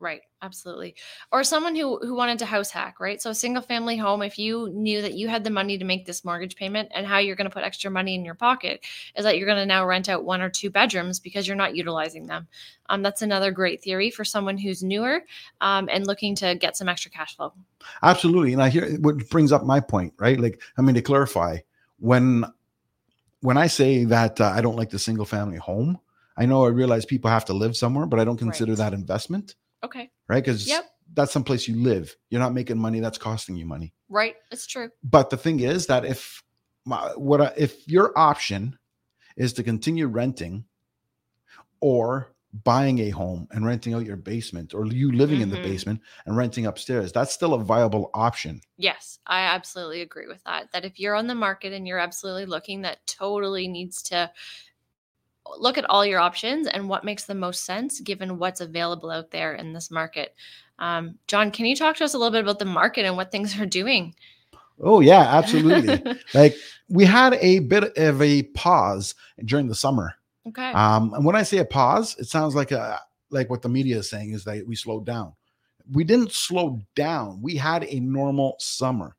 [0.04, 0.96] Right, absolutely.
[1.32, 3.22] Or someone who who wanted to house hack, right?
[3.22, 6.06] So a single family home, if you knew that you had the money to make
[6.06, 9.24] this mortgage payment and how you're going to put extra money in your pocket is
[9.24, 12.28] that you're going to now rent out one or two bedrooms because you're not utilizing
[12.28, 12.50] them.
[12.90, 15.22] Um, that's another great theory for someone who's newer
[15.62, 17.54] um, and looking to get some extra cash flow.
[18.02, 20.38] Absolutely, and I hear what brings up my point, right?
[20.38, 21.60] Like, I mean, to clarify,
[22.00, 22.44] when
[23.40, 25.98] when I say that uh, I don't like the single family home,
[26.38, 28.78] I know I realize people have to live somewhere, but I don't consider right.
[28.78, 29.56] that investment.
[29.84, 30.10] Okay.
[30.28, 30.44] Right.
[30.44, 30.86] Because yep.
[31.14, 32.16] that's someplace you live.
[32.30, 33.00] You're not making money.
[33.00, 33.94] That's costing you money.
[34.10, 34.36] Right.
[34.52, 34.90] It's true.
[35.04, 36.42] But the thing is that if
[36.86, 38.78] my, what I, if your option
[39.36, 40.66] is to continue renting
[41.82, 45.44] or buying a home and renting out your basement or you living mm-hmm.
[45.44, 45.66] in the mm-hmm.
[45.66, 50.72] basement and renting upstairs that's still a viable option yes i absolutely agree with that
[50.72, 54.30] that if you're on the market and you're absolutely looking that totally needs to
[55.58, 59.32] look at all your options and what makes the most sense given what's available out
[59.32, 60.36] there in this market.
[60.80, 63.32] Um, John, can you talk to us a little bit about the market and what
[63.32, 64.16] things are doing?
[64.80, 66.02] Oh yeah, absolutely.
[66.34, 66.56] like
[66.90, 70.16] we had a bit of a pause during the summer.
[70.48, 70.72] okay.
[70.72, 73.98] Um, and when I say a pause, it sounds like a like what the media
[73.98, 75.34] is saying is that we slowed down.
[75.92, 77.42] We didn't slow down.
[77.42, 79.16] We had a normal summer.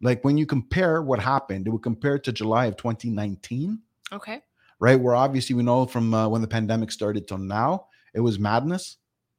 [0.00, 3.78] Like when you compare what happened, it would compare to July of 2019,
[4.12, 4.42] okay.
[4.82, 4.98] Right?
[4.98, 8.96] Where obviously we know from uh, when the pandemic started till now, it was madness.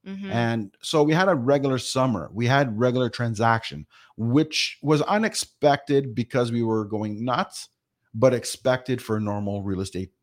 [0.08, 0.32] Mhm.
[0.32, 2.30] And so we had a regular summer.
[2.34, 7.68] We had regular transaction, which was unexpected because we were going nuts,
[8.14, 10.14] but expected for a normal real estate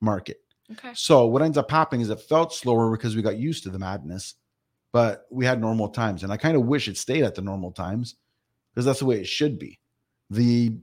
[0.00, 0.38] market.
[0.72, 0.90] Okay.
[0.92, 3.78] So what ends up happening is it felt slower because we got used to the
[3.78, 4.34] madness,
[4.90, 6.24] but we had normal times.
[6.24, 8.16] And I kind of wish it stayed at the normal times
[8.74, 9.78] because that's the way it should be.
[10.30, 10.76] The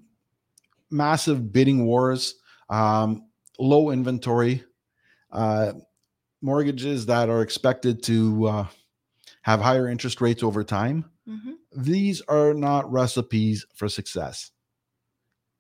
[0.90, 2.36] massive bidding wars,
[2.70, 3.26] um,
[3.60, 4.64] low inventory,
[5.32, 5.74] uh,
[6.42, 8.68] mortgages that are expected to uh,
[9.42, 11.06] have higher interest rates over time.
[11.28, 14.52] hmm These are not recipes for success.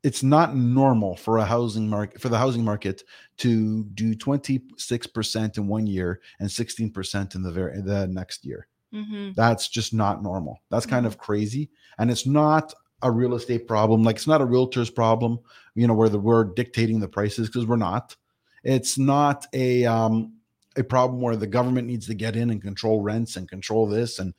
[0.03, 3.03] It's not normal for a housing market for the housing market
[3.38, 8.67] to do 26% in one year and 16% in the very the next year.
[8.93, 10.62] hmm That's just not normal.
[10.69, 11.69] That's kind of crazy.
[11.97, 12.73] And it's not
[13.05, 14.03] a real estate problem.
[14.03, 15.39] Like it's not a realtor's problem,
[15.75, 18.15] you know, where the, we're dictating the prices because we're not.
[18.63, 20.33] It's not a um,
[20.75, 24.17] a problem where the government needs to get in and control rents and control this.
[24.19, 24.33] And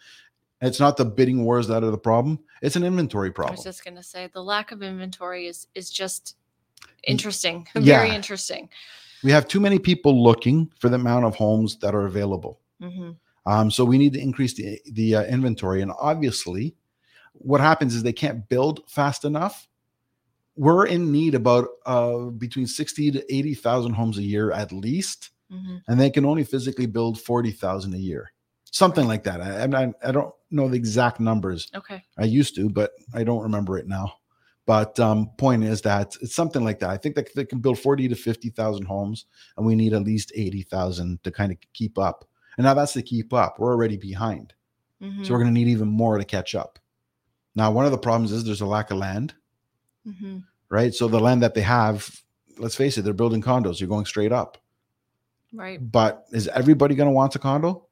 [0.60, 2.40] it's not the bidding wars that are the problem.
[2.60, 3.54] It's an inventory problem.
[3.54, 6.34] I was just gonna say the lack of inventory is is just
[7.04, 7.68] interesting.
[7.74, 8.02] yeah.
[8.02, 8.68] Very interesting.
[9.22, 12.60] we have too many people looking for the amount of homes that are available.
[12.80, 13.12] hmm
[13.46, 16.74] Um, so we need to increase the the uh, inventory, and obviously,
[17.38, 19.68] what happens is they can't build fast enough.
[20.56, 25.30] We're in need about uh, between sixty to eighty thousand homes a year at least,
[25.50, 28.32] hmm and they can only physically build forty thousand a year,
[28.70, 29.40] something like that.
[29.40, 31.70] I, I'm I don't know the exact numbers.
[31.74, 32.02] Okay.
[32.18, 34.14] I used to, but I don't remember it now.
[34.64, 36.90] But um, point is that it's something like that.
[36.90, 40.02] I think that they can build forty to fifty thousand homes, and we need at
[40.02, 42.24] least eighty thousand to kind of keep up.
[42.56, 43.58] And now that's to keep up.
[43.58, 44.54] We're already behind.
[45.00, 46.78] hmm So we're going to need even more to catch up.
[47.56, 49.34] Now, one of the problems is there's a lack of land,
[50.04, 50.38] hmm
[50.68, 50.92] right?
[50.92, 52.10] So the land that they have,
[52.58, 53.80] let's face it, they're building condos.
[53.80, 54.58] You're going straight up.
[55.52, 55.78] Right.
[55.80, 57.86] But is everybody going to want a condo?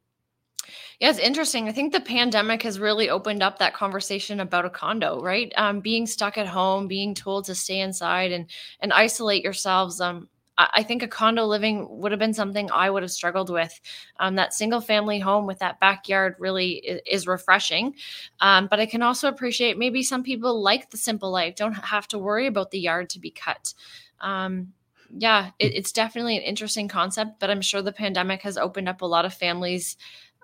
[1.01, 1.69] Yeah, it's interesting.
[1.69, 5.53] I think the pandemic has really opened up that conversation about a condo, right?
[5.57, 8.47] Um, being stuck at home, being told to stay inside and
[8.81, 10.01] and isolate yourselves.
[10.01, 13.81] Um, I, think a condo living would have been something I would have struggled with.
[14.21, 17.97] Um, that single family home with that backyard really is, is refreshing.
[18.41, 22.07] Um, but I can also appreciate maybe some people like the simple life, don't have
[22.09, 23.75] to worry about the yard to be cut.
[24.21, 24.73] Um,
[25.17, 29.03] yeah, it, it's definitely an interesting concept, but I'm sure the pandemic has opened up
[29.03, 29.97] a lot of families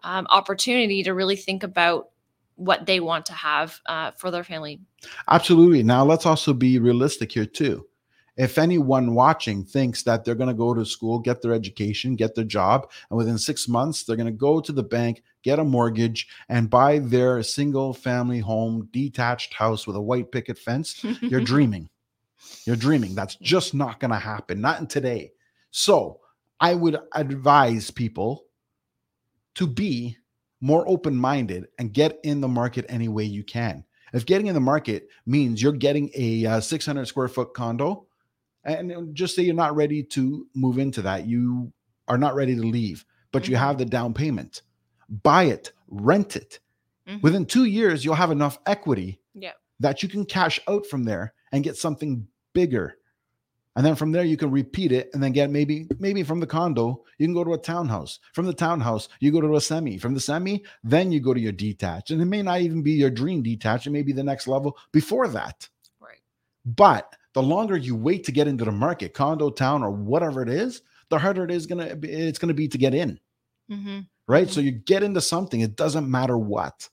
[0.02, 2.08] um, opportunity to really think about
[2.56, 4.80] what they want to have uh, for their family.
[5.28, 5.82] Absolutely.
[5.82, 7.86] Now, let's also be realistic here, too.
[8.40, 12.34] If anyone watching thinks that they're going to go to school, get their education, get
[12.34, 15.64] their job, and within six months, they're going to go to the bank, get a
[15.64, 21.40] mortgage, and buy their single family home, detached house with a white picket fence, you're
[21.52, 21.90] dreaming.
[22.64, 23.14] You're dreaming.
[23.14, 25.32] That's just not going to happen, not in today.
[25.70, 26.20] So
[26.58, 28.46] I would advise people
[29.56, 30.16] to be
[30.62, 33.84] more open minded and get in the market any way you can.
[34.14, 38.06] If getting in the market means you're getting a uh, 600 square foot condo,
[38.64, 41.72] and just say you're not ready to move into that, you
[42.08, 43.60] are not ready to leave, but you Mhm.
[43.60, 44.62] have the down payment,
[45.22, 46.60] buy it, rent it.
[47.08, 47.22] Mhm.
[47.22, 49.52] Within two years, you'll have enough equity Yeah.
[49.78, 52.96] that you can cash out from there and get something bigger.
[53.76, 56.46] And then from there you can repeat it and then get maybe maybe from the
[56.46, 58.18] condo, you can go to a townhouse.
[58.34, 59.96] From the townhouse, you go to a semi.
[59.96, 62.10] From the semi, then you go to your detached.
[62.10, 64.76] And it may not even be your dream detached, it may be the next level
[64.90, 65.68] before that.
[66.00, 66.18] Right.
[66.66, 70.48] But the longer you wait to get into the market, condo town or whatever it
[70.48, 73.18] is, the harder it is gonna be, it's gonna be to get in.
[73.68, 74.48] hmm Right.
[74.48, 76.88] So you get into something, it doesn't matter what.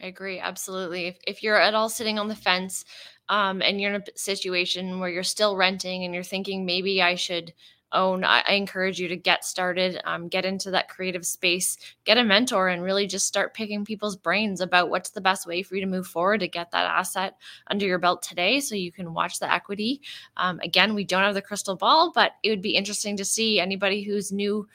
[0.00, 0.38] I agree.
[0.38, 1.06] Absolutely.
[1.06, 2.84] If, if you're at all sitting on the fence
[3.28, 7.14] um, and you're in a situation where you're still renting and you're thinking maybe I
[7.16, 7.52] should
[7.92, 12.18] own, I, I encourage you to get started, um, get into that creative space, get
[12.18, 15.74] a mentor, and really just start picking people's brains about what's the best way for
[15.74, 17.36] you to move forward to get that asset
[17.68, 20.00] under your belt today so you can watch the equity.
[20.36, 23.60] Um, again, we don't have the crystal ball, but it would be interesting to see
[23.60, 24.68] anybody who's new.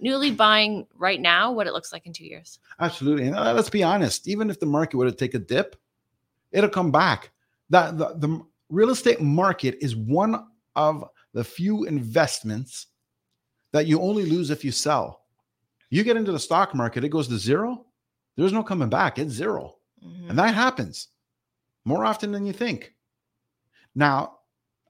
[0.00, 2.58] Newly buying right now, what it looks like in two years.
[2.80, 3.28] Absolutely.
[3.28, 5.76] And uh, let's be honest, even if the market were to take a dip,
[6.50, 7.30] it'll come back.
[7.70, 11.04] That the, the real estate market is one of
[11.34, 12.86] the few investments
[13.72, 15.24] that you only lose if you sell.
[15.90, 17.84] You get into the stock market, it goes to zero.
[18.36, 19.18] There's no coming back.
[19.18, 19.76] It's zero.
[20.04, 20.30] Mhm.
[20.30, 21.08] And that happens.
[21.86, 22.94] more often than you think.
[23.94, 24.38] Now,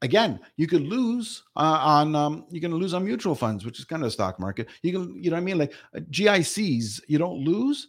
[0.03, 3.85] again, you could lose uh, on um, you can lose on mutual funds, which is
[3.85, 4.69] kind of a stock market.
[4.83, 5.59] You can, you know what I mean?
[5.59, 7.89] Like uh, GICs, you don't lose,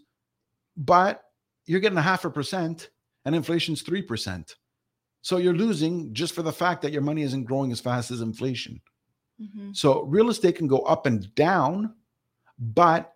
[0.75, 1.23] but
[1.67, 2.89] you're getting a half a percent
[3.25, 4.55] and inflation's three percent.
[5.25, 8.21] So you're losing just for the fact that your money isn't growing as fast as
[8.21, 8.79] inflation.
[9.41, 9.71] Mm-hmm.
[9.73, 11.95] So real estate can go up and down,
[12.59, 13.11] but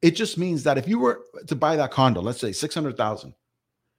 [0.00, 3.34] it just means that if you were to buy that condo, let's say 600,000,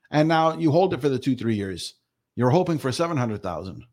[0.09, 1.93] and now you hold it for the two, three years,
[2.35, 3.85] you're hoping for 700,000.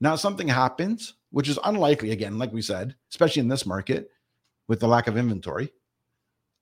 [0.00, 4.08] Now something happens, which is unlikely again, like we said, especially in this market
[4.68, 5.72] with the lack of inventory.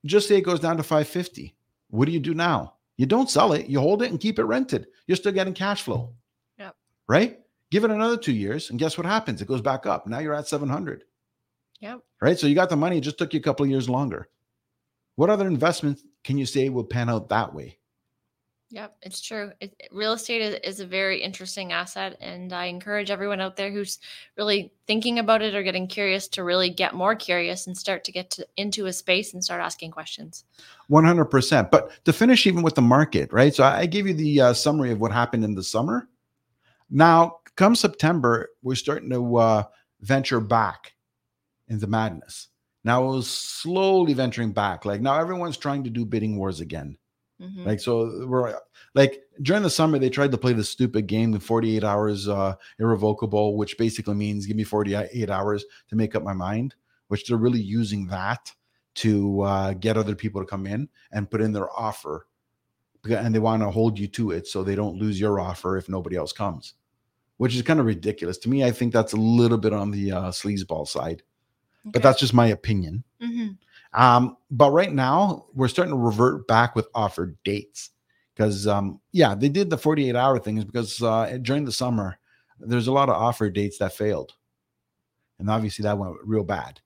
[0.07, 1.55] Just say it goes down to 550.
[1.91, 2.77] What do you do now?
[2.97, 4.87] You don't sell it, you hold it and keep it rented.
[5.07, 6.15] You're still getting cash flow.
[7.13, 7.41] Right?
[7.71, 9.43] Give it another two years, and guess what happens?
[9.43, 10.07] It goes back up.
[10.07, 11.05] Now you're at 700.
[11.81, 12.01] Yep.
[12.23, 12.39] Right.
[12.39, 12.97] So you got the money.
[12.97, 14.31] It just took you a couple of years longer.
[15.17, 17.77] What other investments can you say will pan out that way?
[18.71, 19.53] Yep, it's true.
[19.61, 23.71] It, real estate is, is, a very interesting asset, and I encourage everyone out there
[23.71, 23.99] who's
[24.39, 28.13] really thinking about it or getting curious to really get more curious and start to
[28.13, 30.45] get to, into a space and start asking questions.
[30.89, 31.71] One hundred percent.
[31.71, 33.55] But to finish, even with the market, right?
[33.55, 36.09] So I gave you the uh, summary of what happened in the summer.
[36.93, 39.63] Now, come September, we're starting to uh,
[40.01, 40.93] venture back
[41.69, 42.49] in the madness.
[42.85, 44.85] Now it was slowly venturing back.
[44.85, 46.97] Like now, everyone's trying to do bidding wars again
[47.43, 47.65] Mm-hmm.
[47.67, 48.57] Like so we're
[48.95, 52.55] like during the summer they tried to play the stupid game the 48 hours uh
[52.79, 56.75] irrevocable which basically means give me 48 hours to make up my mind
[57.09, 58.53] which they're really using that
[58.95, 62.27] to uh, get other people to come in and put in their offer
[63.09, 65.89] and they want to hold you to it so they don't lose your offer if
[65.89, 66.75] nobody else comes
[67.43, 70.13] which is kind of ridiculous to me i think that's a little bit on the
[70.13, 71.23] uh, sleazeball side
[71.85, 71.91] okay.
[71.93, 73.49] but that's just my opinion mm-hmm.
[73.95, 77.91] Um, but right now, we're starting to revert back with offered dates
[78.35, 82.19] because, um, yeah, they did the 48 hour things because uh, during the summer,
[82.59, 84.33] there's a lot of offer dates that failed.
[85.39, 86.81] And obviously, that went real bad.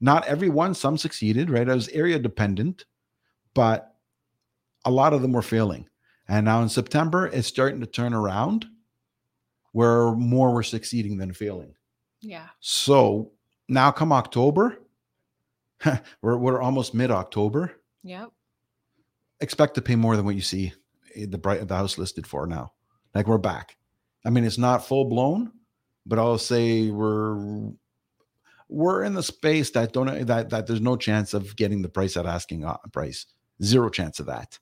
[0.00, 1.68] Not everyone, some succeeded, right?
[1.68, 2.84] It was area dependent,
[3.54, 3.94] but
[4.84, 5.88] a lot of them were failing.
[6.28, 8.66] And now in September, it's starting to turn around
[9.72, 11.74] where more were succeeding than failing.
[12.20, 12.48] Yeah.
[12.60, 13.32] So
[13.68, 14.78] now come October,
[16.22, 17.72] we're we're almost mid October.
[18.02, 18.30] Yep.
[19.40, 20.72] Expect to pay more than what you see
[21.16, 22.72] the bright the house listed for now.
[23.14, 23.76] Like we're back.
[24.24, 25.52] I mean, it's not full blown,
[26.06, 27.70] but I'll say we're
[28.68, 32.16] we're in the space that don't that that there's no chance of getting the price
[32.16, 33.26] at asking uh, price.
[33.62, 34.58] Zero chance of that.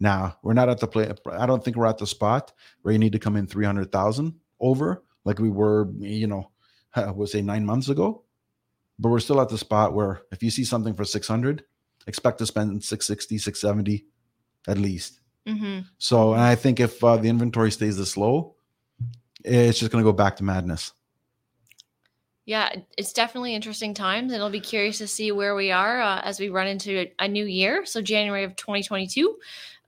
[0.00, 1.12] Now we're not at the play.
[1.30, 3.92] I don't think we're at the spot where you need to come in three hundred
[3.92, 5.90] thousand over like we were.
[5.98, 6.50] You know,
[6.96, 8.24] we'll say nine months ago
[9.02, 11.64] but we're still at the spot where if you see something for 600
[12.06, 14.06] expect to spend 660 670
[14.68, 15.80] at least mm-hmm.
[15.98, 18.54] so and i think if uh, the inventory stays this low
[19.44, 20.92] it's just going to go back to madness
[22.44, 26.20] yeah it's definitely interesting times and it'll be curious to see where we are uh,
[26.22, 29.36] as we run into a, a, new year so january of 2022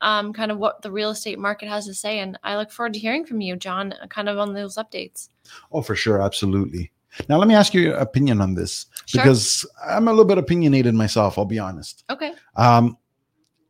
[0.04, 2.92] um, kind of what the real estate market has to say and i look forward
[2.92, 5.28] to hearing from you john kind of on those updates
[5.72, 6.92] oh for sure absolutely
[7.28, 9.22] now, let me ask you your opinion on this sure.
[9.22, 11.38] because I'm a little bit opinionated myself.
[11.38, 12.04] I'll be honest.
[12.10, 12.32] Okay.
[12.56, 12.98] Um,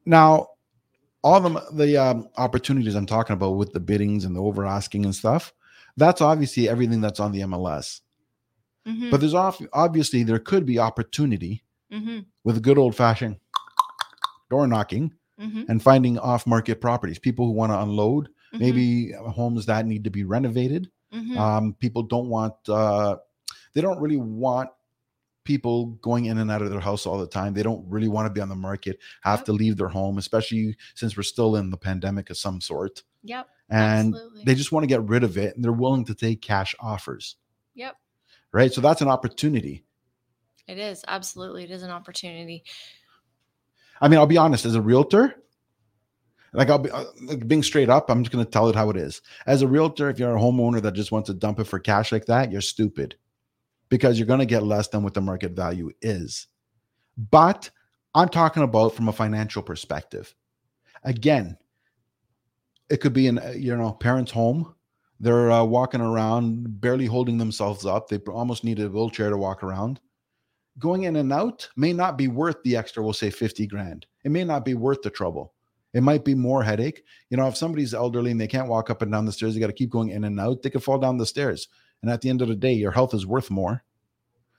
[0.06, 0.48] now,
[1.22, 5.04] all the the um, opportunities I'm talking about with the biddings and the over asking
[5.04, 5.52] and stuff,
[5.96, 8.00] that's obviously everything that's on the MLS.
[8.86, 9.10] Mm-hmm.
[9.10, 12.20] But there's off, obviously there could be opportunity mm-hmm.
[12.44, 13.36] with good old fashioned
[14.50, 15.64] door knocking mm-hmm.
[15.68, 17.18] and finding off market properties.
[17.18, 18.58] People who want to unload, mm-hmm.
[18.58, 20.90] maybe homes that need to be renovated.
[21.12, 21.38] Mm-hmm.
[21.38, 23.16] Um, people don't want uh,
[23.74, 24.70] they don't really want
[25.44, 27.54] people going in and out of their house all the time.
[27.54, 29.46] They don't really want to be on the market, have yep.
[29.46, 33.02] to leave their home, especially since we're still in the pandemic of some sort.
[33.22, 33.48] Yep.
[33.70, 34.44] And absolutely.
[34.44, 37.36] they just want to get rid of it and they're willing to take cash offers.
[37.74, 37.96] Yep.
[38.52, 38.72] Right.
[38.72, 39.84] So that's an opportunity.
[40.66, 41.04] It is.
[41.06, 41.64] Absolutely.
[41.64, 42.64] It is an opportunity.
[44.04, 45.34] I mean, I'll be honest, as a realtor,
[46.52, 48.90] like I'll be uh, like being straight up, I'm just going to tell it how
[48.90, 49.22] it is.
[49.46, 52.12] As a realtor, if you're a homeowner that just wants to dump it for cash
[52.12, 53.14] like that, you're stupid
[53.88, 56.48] because you're going to get less than what the market value is.
[57.16, 57.70] But
[58.14, 60.34] I'm talking about from a financial perspective.
[61.02, 61.56] Again,
[62.90, 64.74] it could be an uh, you know parents' home.
[65.18, 68.08] They're uh, walking around, barely holding themselves up.
[68.08, 69.98] They almost need a wheelchair to walk around.
[70.78, 73.02] Going in and out may not be worth the extra.
[73.02, 74.06] We'll say fifty grand.
[74.24, 75.52] It may not be worth the trouble.
[75.92, 77.04] It might be more headache.
[77.30, 79.60] You know, if somebody's elderly and they can't walk up and down the stairs, they
[79.60, 80.62] got to keep going in and out.
[80.62, 81.68] They could fall down the stairs.
[82.02, 83.84] And at the end of the day, your health is worth more.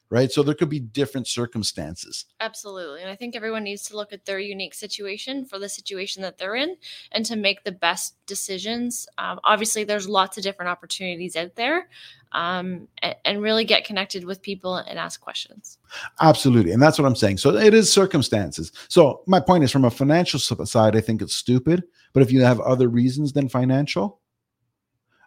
[0.09, 0.31] Right?
[0.31, 2.25] So there could be different circumstances.
[2.39, 3.01] Absolutely.
[3.01, 6.37] And I think everyone needs to look at their unique situation for the situation that
[6.37, 6.75] they're in
[7.11, 9.07] and to make the best decisions.
[9.17, 11.89] Um, obviously, there's lots of different opportunities out there
[12.33, 15.79] um, and, and really get connected with people and ask questions.
[16.21, 16.71] Absolutely.
[16.71, 17.37] And that's what I'm saying.
[17.37, 18.71] So it is circumstances.
[18.89, 21.83] So my point is from a financial side, I think it's stupid.
[22.13, 24.21] But if you have other reasons than financial,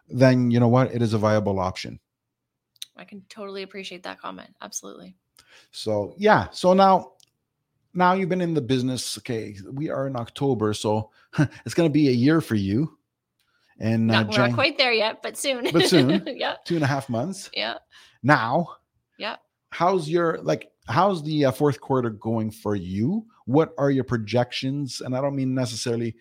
[0.07, 0.93] then you know what?
[0.93, 1.99] It is a viable option.
[2.99, 4.53] I can totally appreciate that comment.
[4.61, 5.15] Absolutely.
[5.71, 6.47] So yeah.
[6.51, 7.13] So now
[7.93, 9.17] now you've been in the business.
[9.17, 11.09] Okay, we are in October, so
[11.65, 12.97] it's going to be a year for you.
[13.79, 15.65] And not, uh, we're not quite there yet, but soon.
[15.71, 16.21] But soon.
[16.27, 16.55] yeah.
[16.65, 17.49] Two and a half months.
[17.53, 17.75] Yeah.
[18.21, 18.67] Now.
[19.17, 19.37] Yeah.
[19.71, 20.71] How's your like?
[20.87, 23.25] How's the uh, fourth quarter going for you?
[23.45, 25.01] What are your projections?
[25.01, 26.15] And I don't mean necessarily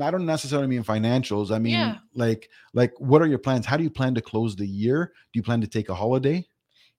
[0.00, 1.50] I don't necessarily mean financials.
[1.50, 1.98] I mean yeah.
[2.14, 3.66] like like what are your plans?
[3.66, 5.12] How do you plan to close the year?
[5.32, 6.46] Do you plan to take a holiday?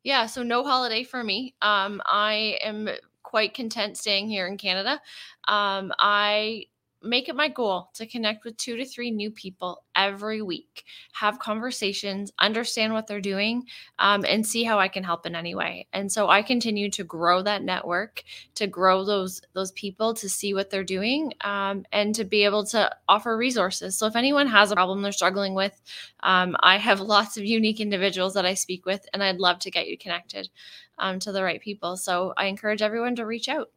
[0.03, 1.55] Yeah, so no holiday for me.
[1.61, 2.89] Um I am
[3.23, 5.01] quite content staying here in Canada.
[5.47, 6.65] Um I
[7.03, 10.83] make it my goal to connect with two to three new people every week,
[11.13, 13.63] have conversations, understand what they're doing,
[13.99, 15.87] um, and see how I can help in any way.
[15.93, 18.23] And so I continue to grow that network,
[18.55, 22.65] to grow those those people, to see what they're doing, um, and to be able
[22.67, 23.97] to offer resources.
[23.97, 25.79] So if anyone has a problem they're struggling with,
[26.21, 29.71] um, I have lots of unique individuals that I speak with, and I'd love to
[29.71, 30.49] get you connected
[30.97, 31.97] um, to the right people.
[31.97, 33.69] So I encourage everyone to reach out.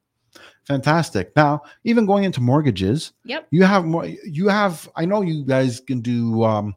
[0.66, 1.32] Fantastic.
[1.37, 3.47] Now, even going into mortgages, yep.
[3.51, 6.74] You have more you have I know you guys can do um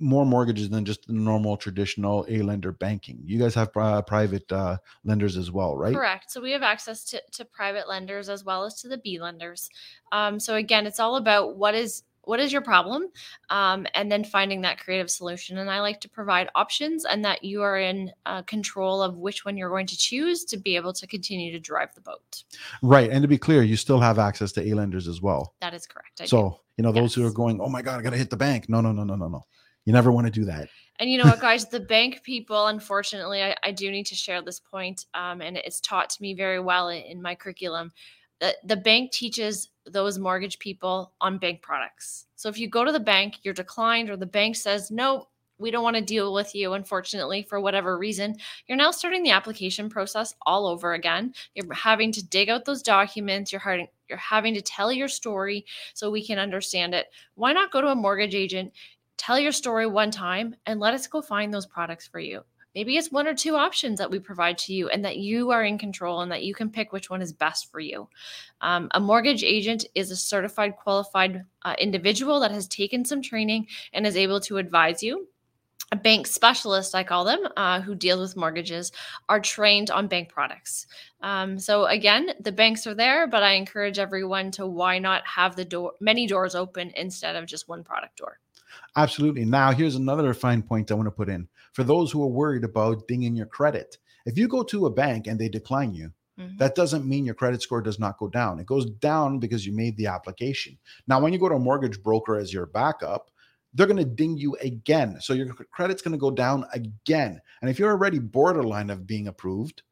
[0.00, 3.20] more mortgages than just the normal traditional A lender banking.
[3.24, 5.94] You guys have uh, private uh, lenders as well, right?
[5.94, 6.30] Correct.
[6.30, 9.68] So we have access to, to private lenders as well as to the B lenders.
[10.10, 13.08] Um, so again, it's all about what is what is your problem
[13.48, 17.42] um, and then finding that creative solution and i like to provide options and that
[17.42, 20.92] you are in uh, control of which one you're going to choose to be able
[20.92, 22.44] to continue to drive the boat.
[22.82, 25.54] Right and to be clear you still have access to a lenders as well.
[25.60, 26.56] That is correct I so do.
[26.76, 27.14] you know those yes.
[27.16, 28.68] who are going oh my god i gotta hit the bank.
[28.68, 29.42] No no no no no no.
[29.84, 30.68] You never want to do that.
[31.00, 34.40] And you know what guys the bank people unfortunately I, I do need to share
[34.40, 37.90] this point, um, and it's taught to me very well in, in my curriculum
[38.40, 42.26] the, bank teaches those mortgage people on bank products.
[42.36, 45.28] So if you go to the bank, you're declined, or the bank says, no,
[45.58, 48.34] we don't want to deal with you, unfortunately, for whatever reason,
[48.66, 51.34] you're now starting the application process all over again.
[51.54, 55.66] You're having to dig out those documents, you're having, you're having to tell your story
[55.92, 57.08] so we can understand it.
[57.34, 58.72] Why not go to a mortgage agent,
[59.18, 62.42] tell your story one time, and let us go find those products for you?
[62.74, 65.64] Maybe it's one or two options that we provide to you and that you are
[65.64, 68.08] in control and that you can pick which one is best for you.
[68.60, 73.66] Um, a mortgage agent is a certified, qualified uh, individual that has taken some training
[73.92, 75.28] and is able to advise you
[75.92, 78.92] a bank specialist, I call them, uh, who deals with mortgages,
[79.28, 80.86] are trained on bank products.
[81.20, 85.56] Um, so again, the banks are there, but I encourage everyone to why not have
[85.56, 88.38] the door many doors open instead of just one product door.
[88.96, 89.44] Absolutely.
[89.44, 92.64] Now, here's another fine point I want to put in for those who are worried
[92.64, 93.98] about dinging your credit.
[94.26, 96.56] If you go to a bank and they decline you, mm-hmm.
[96.58, 98.58] that doesn't mean your credit score does not go down.
[98.58, 100.78] It goes down because you made the application.
[101.06, 103.30] Now, when you go to a mortgage broker as your backup,
[103.72, 105.18] they're going to ding you again.
[105.20, 107.40] So your credit's going to go down again.
[107.60, 109.82] And if you're already borderline of being approved,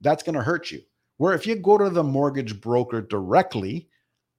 [0.00, 0.82] that's going to hurt you.
[1.18, 3.88] Where if you go to the mortgage broker directly,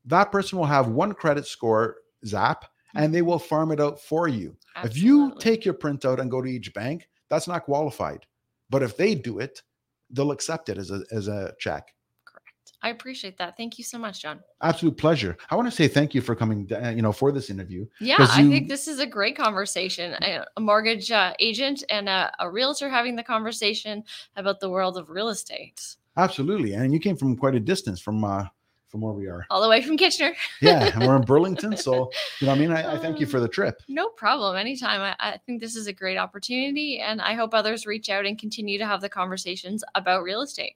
[0.06, 2.66] that person will have one credit score zap
[2.96, 4.56] and they will farm it out for you.
[4.76, 5.00] Absolutely.
[5.00, 8.26] If you take your printout and go to each bank, that's not qualified.
[8.70, 9.62] But if they do it,
[10.10, 11.94] they'll accept it as a as a check.
[12.26, 12.74] Correct.
[12.82, 13.58] I appreciate that.
[13.58, 14.40] Thank you so much, John.
[14.62, 15.38] Absolute pleasure.
[15.50, 17.86] I want to say thank you for coming, you know, for this interview.
[18.00, 20.16] Yeah, you, I think this is a great conversation.
[20.58, 24.04] A mortgage uh, agent and a, a realtor having the conversation
[24.36, 25.96] about the world of real estate.
[26.18, 28.46] Absolutely, and you came from quite a distance from uh,
[28.92, 29.46] from where we are.
[29.50, 30.36] All the way from Kitchener.
[30.62, 31.78] yeah, and we're in Burlington.
[31.78, 33.82] So, you know, I mean, I, I thank you for the trip.
[33.88, 34.58] No problem.
[34.58, 35.02] Anytime.
[35.02, 38.38] I, I, think this is a great opportunity, and I hope others reach out and
[38.38, 40.76] continue to have the conversations about real estate.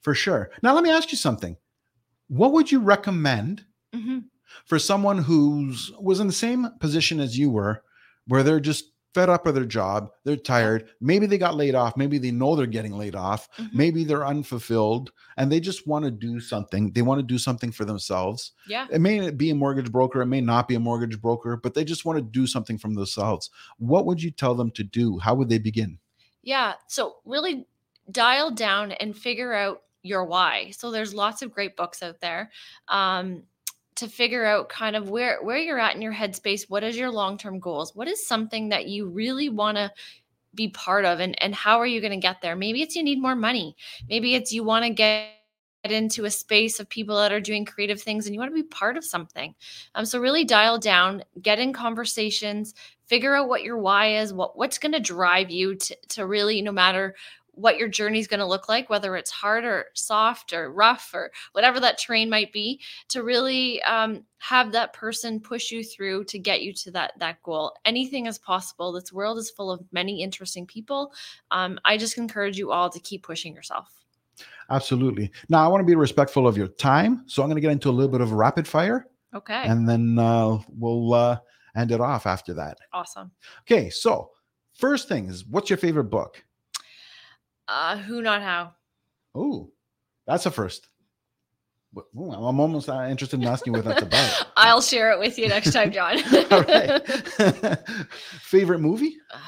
[0.00, 0.50] For sure.
[0.62, 1.56] Now, let me ask you something.
[2.26, 3.64] What would you recommend
[3.94, 4.18] mm-hmm.
[4.66, 7.84] for someone who's was in the same position as you were,
[8.26, 11.96] where they're just fed up with their job, they're tired, maybe they got laid off,
[11.96, 13.76] maybe they know they're getting laid off, mm-hmm.
[13.76, 16.92] maybe they're unfulfilled and they just want to do something.
[16.92, 18.52] They want to do something for themselves.
[18.66, 18.86] Yeah.
[18.90, 21.84] It may be a mortgage broker, it may not be a mortgage broker, but they
[21.84, 23.50] just want to do something from themselves.
[23.78, 25.18] What would you tell them to do?
[25.18, 25.98] How would they begin?
[26.42, 27.66] Yeah, so really
[28.10, 30.70] dial down and figure out your why.
[30.70, 32.50] So there's lots of great books out there.
[32.88, 33.42] Um,
[33.98, 36.68] to figure out kind of where where you're at in your headspace.
[36.68, 37.94] What is your long-term goals?
[37.94, 39.92] What is something that you really want to
[40.54, 42.56] be part of and and how are you going to get there?
[42.56, 43.76] Maybe it's you need more money.
[44.08, 45.30] Maybe it's you want to get
[45.84, 48.64] into a space of people that are doing creative things and you want to be
[48.64, 49.54] part of something.
[49.94, 52.74] Um, so really dial down get in conversations
[53.06, 56.62] figure out what your why is what what's going to drive you to, to really
[56.62, 57.14] no matter
[57.58, 61.10] what your journey is going to look like, whether it's hard or soft or rough
[61.12, 66.24] or whatever that terrain might be, to really um, have that person push you through
[66.24, 67.74] to get you to that that goal.
[67.84, 68.92] Anything is possible.
[68.92, 71.12] This world is full of many interesting people.
[71.50, 73.92] Um, I just encourage you all to keep pushing yourself.
[74.70, 75.30] Absolutely.
[75.48, 77.88] Now, I want to be respectful of your time, so I'm going to get into
[77.88, 79.06] a little bit of rapid fire.
[79.34, 79.62] Okay.
[79.64, 81.38] And then uh, we'll uh,
[81.74, 82.78] end it off after that.
[82.92, 83.30] Awesome.
[83.62, 83.90] Okay.
[83.90, 84.30] So,
[84.74, 86.44] first thing is, what's your favorite book?
[87.68, 88.72] Uh, who not how.
[89.34, 89.70] Oh,
[90.26, 90.88] that's a first.
[91.96, 94.46] Ooh, I'm almost uh, interested in asking what that's about.
[94.56, 96.18] I'll share it with you next time, John.
[96.50, 97.02] All right.
[98.40, 99.16] favorite movie?
[99.32, 99.38] Uh,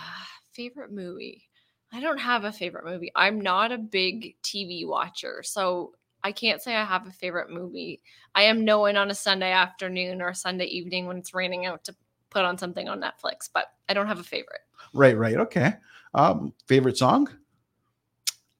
[0.53, 1.45] favorite movie?
[1.93, 3.11] I don't have a favorite movie.
[3.15, 5.93] I'm not a big TV watcher, so
[6.23, 8.01] I can't say I have a favorite movie.
[8.35, 11.97] I am knowing on a Sunday afternoon or Sunday evening when it's raining out to
[12.31, 14.61] put on something on Netflix, but I don't have a favorite.
[14.95, 15.37] Right, right.
[15.37, 15.75] Okay.
[16.15, 17.29] Um, favorite song?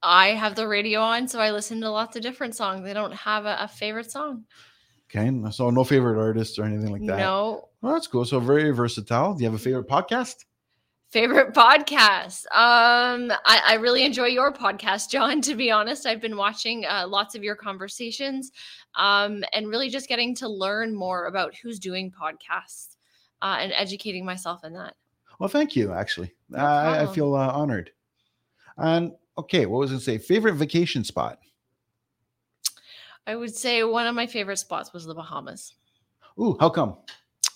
[0.03, 2.87] I have the radio on, so I listen to lots of different songs.
[2.87, 4.45] I don't have a, a favorite song.
[5.15, 7.19] Okay, so no favorite artist or anything like that.
[7.19, 7.69] No.
[7.83, 8.25] Well, that's cool.
[8.25, 9.35] So very versatile.
[9.35, 10.45] Do you have a favorite podcast?
[11.11, 12.45] Favorite podcast?
[12.53, 15.41] Um, I, I really enjoy your podcast, John.
[15.41, 18.53] To be honest, I've been watching uh, lots of your conversations,
[18.95, 22.95] um, and really just getting to learn more about who's doing podcasts
[23.43, 24.95] uh, and educating myself in that.
[25.41, 25.93] Well, thank you.
[25.93, 27.91] Actually, No I, I feel uh, honored.
[28.77, 30.19] And okay, what was it say?
[30.19, 31.39] Favorite vacation spot?
[33.27, 35.75] I would say one of my favorite spots was the Bahamas.
[36.39, 36.97] Ooh, how come?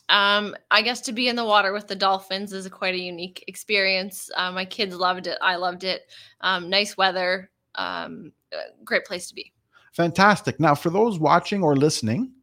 [0.08, 3.00] Um, I guess to be in the water with the dolphins is a quite a
[3.00, 4.30] unique experience.
[4.36, 5.38] Uh, my kids loved it.
[5.40, 6.02] I loved it.
[6.42, 7.50] Um, nice weather.
[7.74, 9.52] Um, uh, great place to be.
[9.92, 10.60] Fantastic.
[10.60, 12.34] Now, for those watching or listening,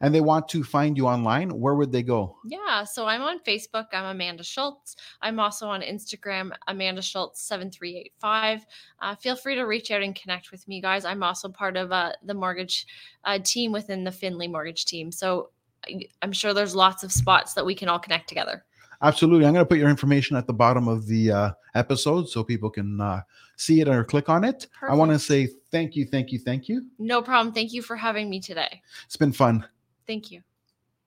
[0.00, 2.36] and they want to find you online, where would they go?
[2.44, 3.86] Yeah, so I'm on Facebook.
[3.92, 4.96] I'm Amanda Schultz.
[5.22, 8.64] I'm also on Instagram, Amanda Schultz seven three eight five.
[9.00, 11.04] Uh, feel free to reach out and connect with me, guys.
[11.04, 12.86] I'm also part of uh, the mortgage
[13.24, 15.12] uh, team within the Finley Mortgage team.
[15.12, 15.50] So
[15.86, 18.64] I- I'm sure there's lots of spots that we can all connect together.
[19.02, 19.44] Absolutely.
[19.44, 22.70] I'm going to put your information at the bottom of the uh, episode so people
[22.70, 23.20] can uh,
[23.56, 24.68] see it or click on it.
[24.88, 26.86] I want to say thank you, thank you, thank you.
[26.98, 27.52] No problem.
[27.52, 28.80] Thank you for having me today.
[29.04, 29.66] It's been fun.
[30.06, 30.42] Thank you.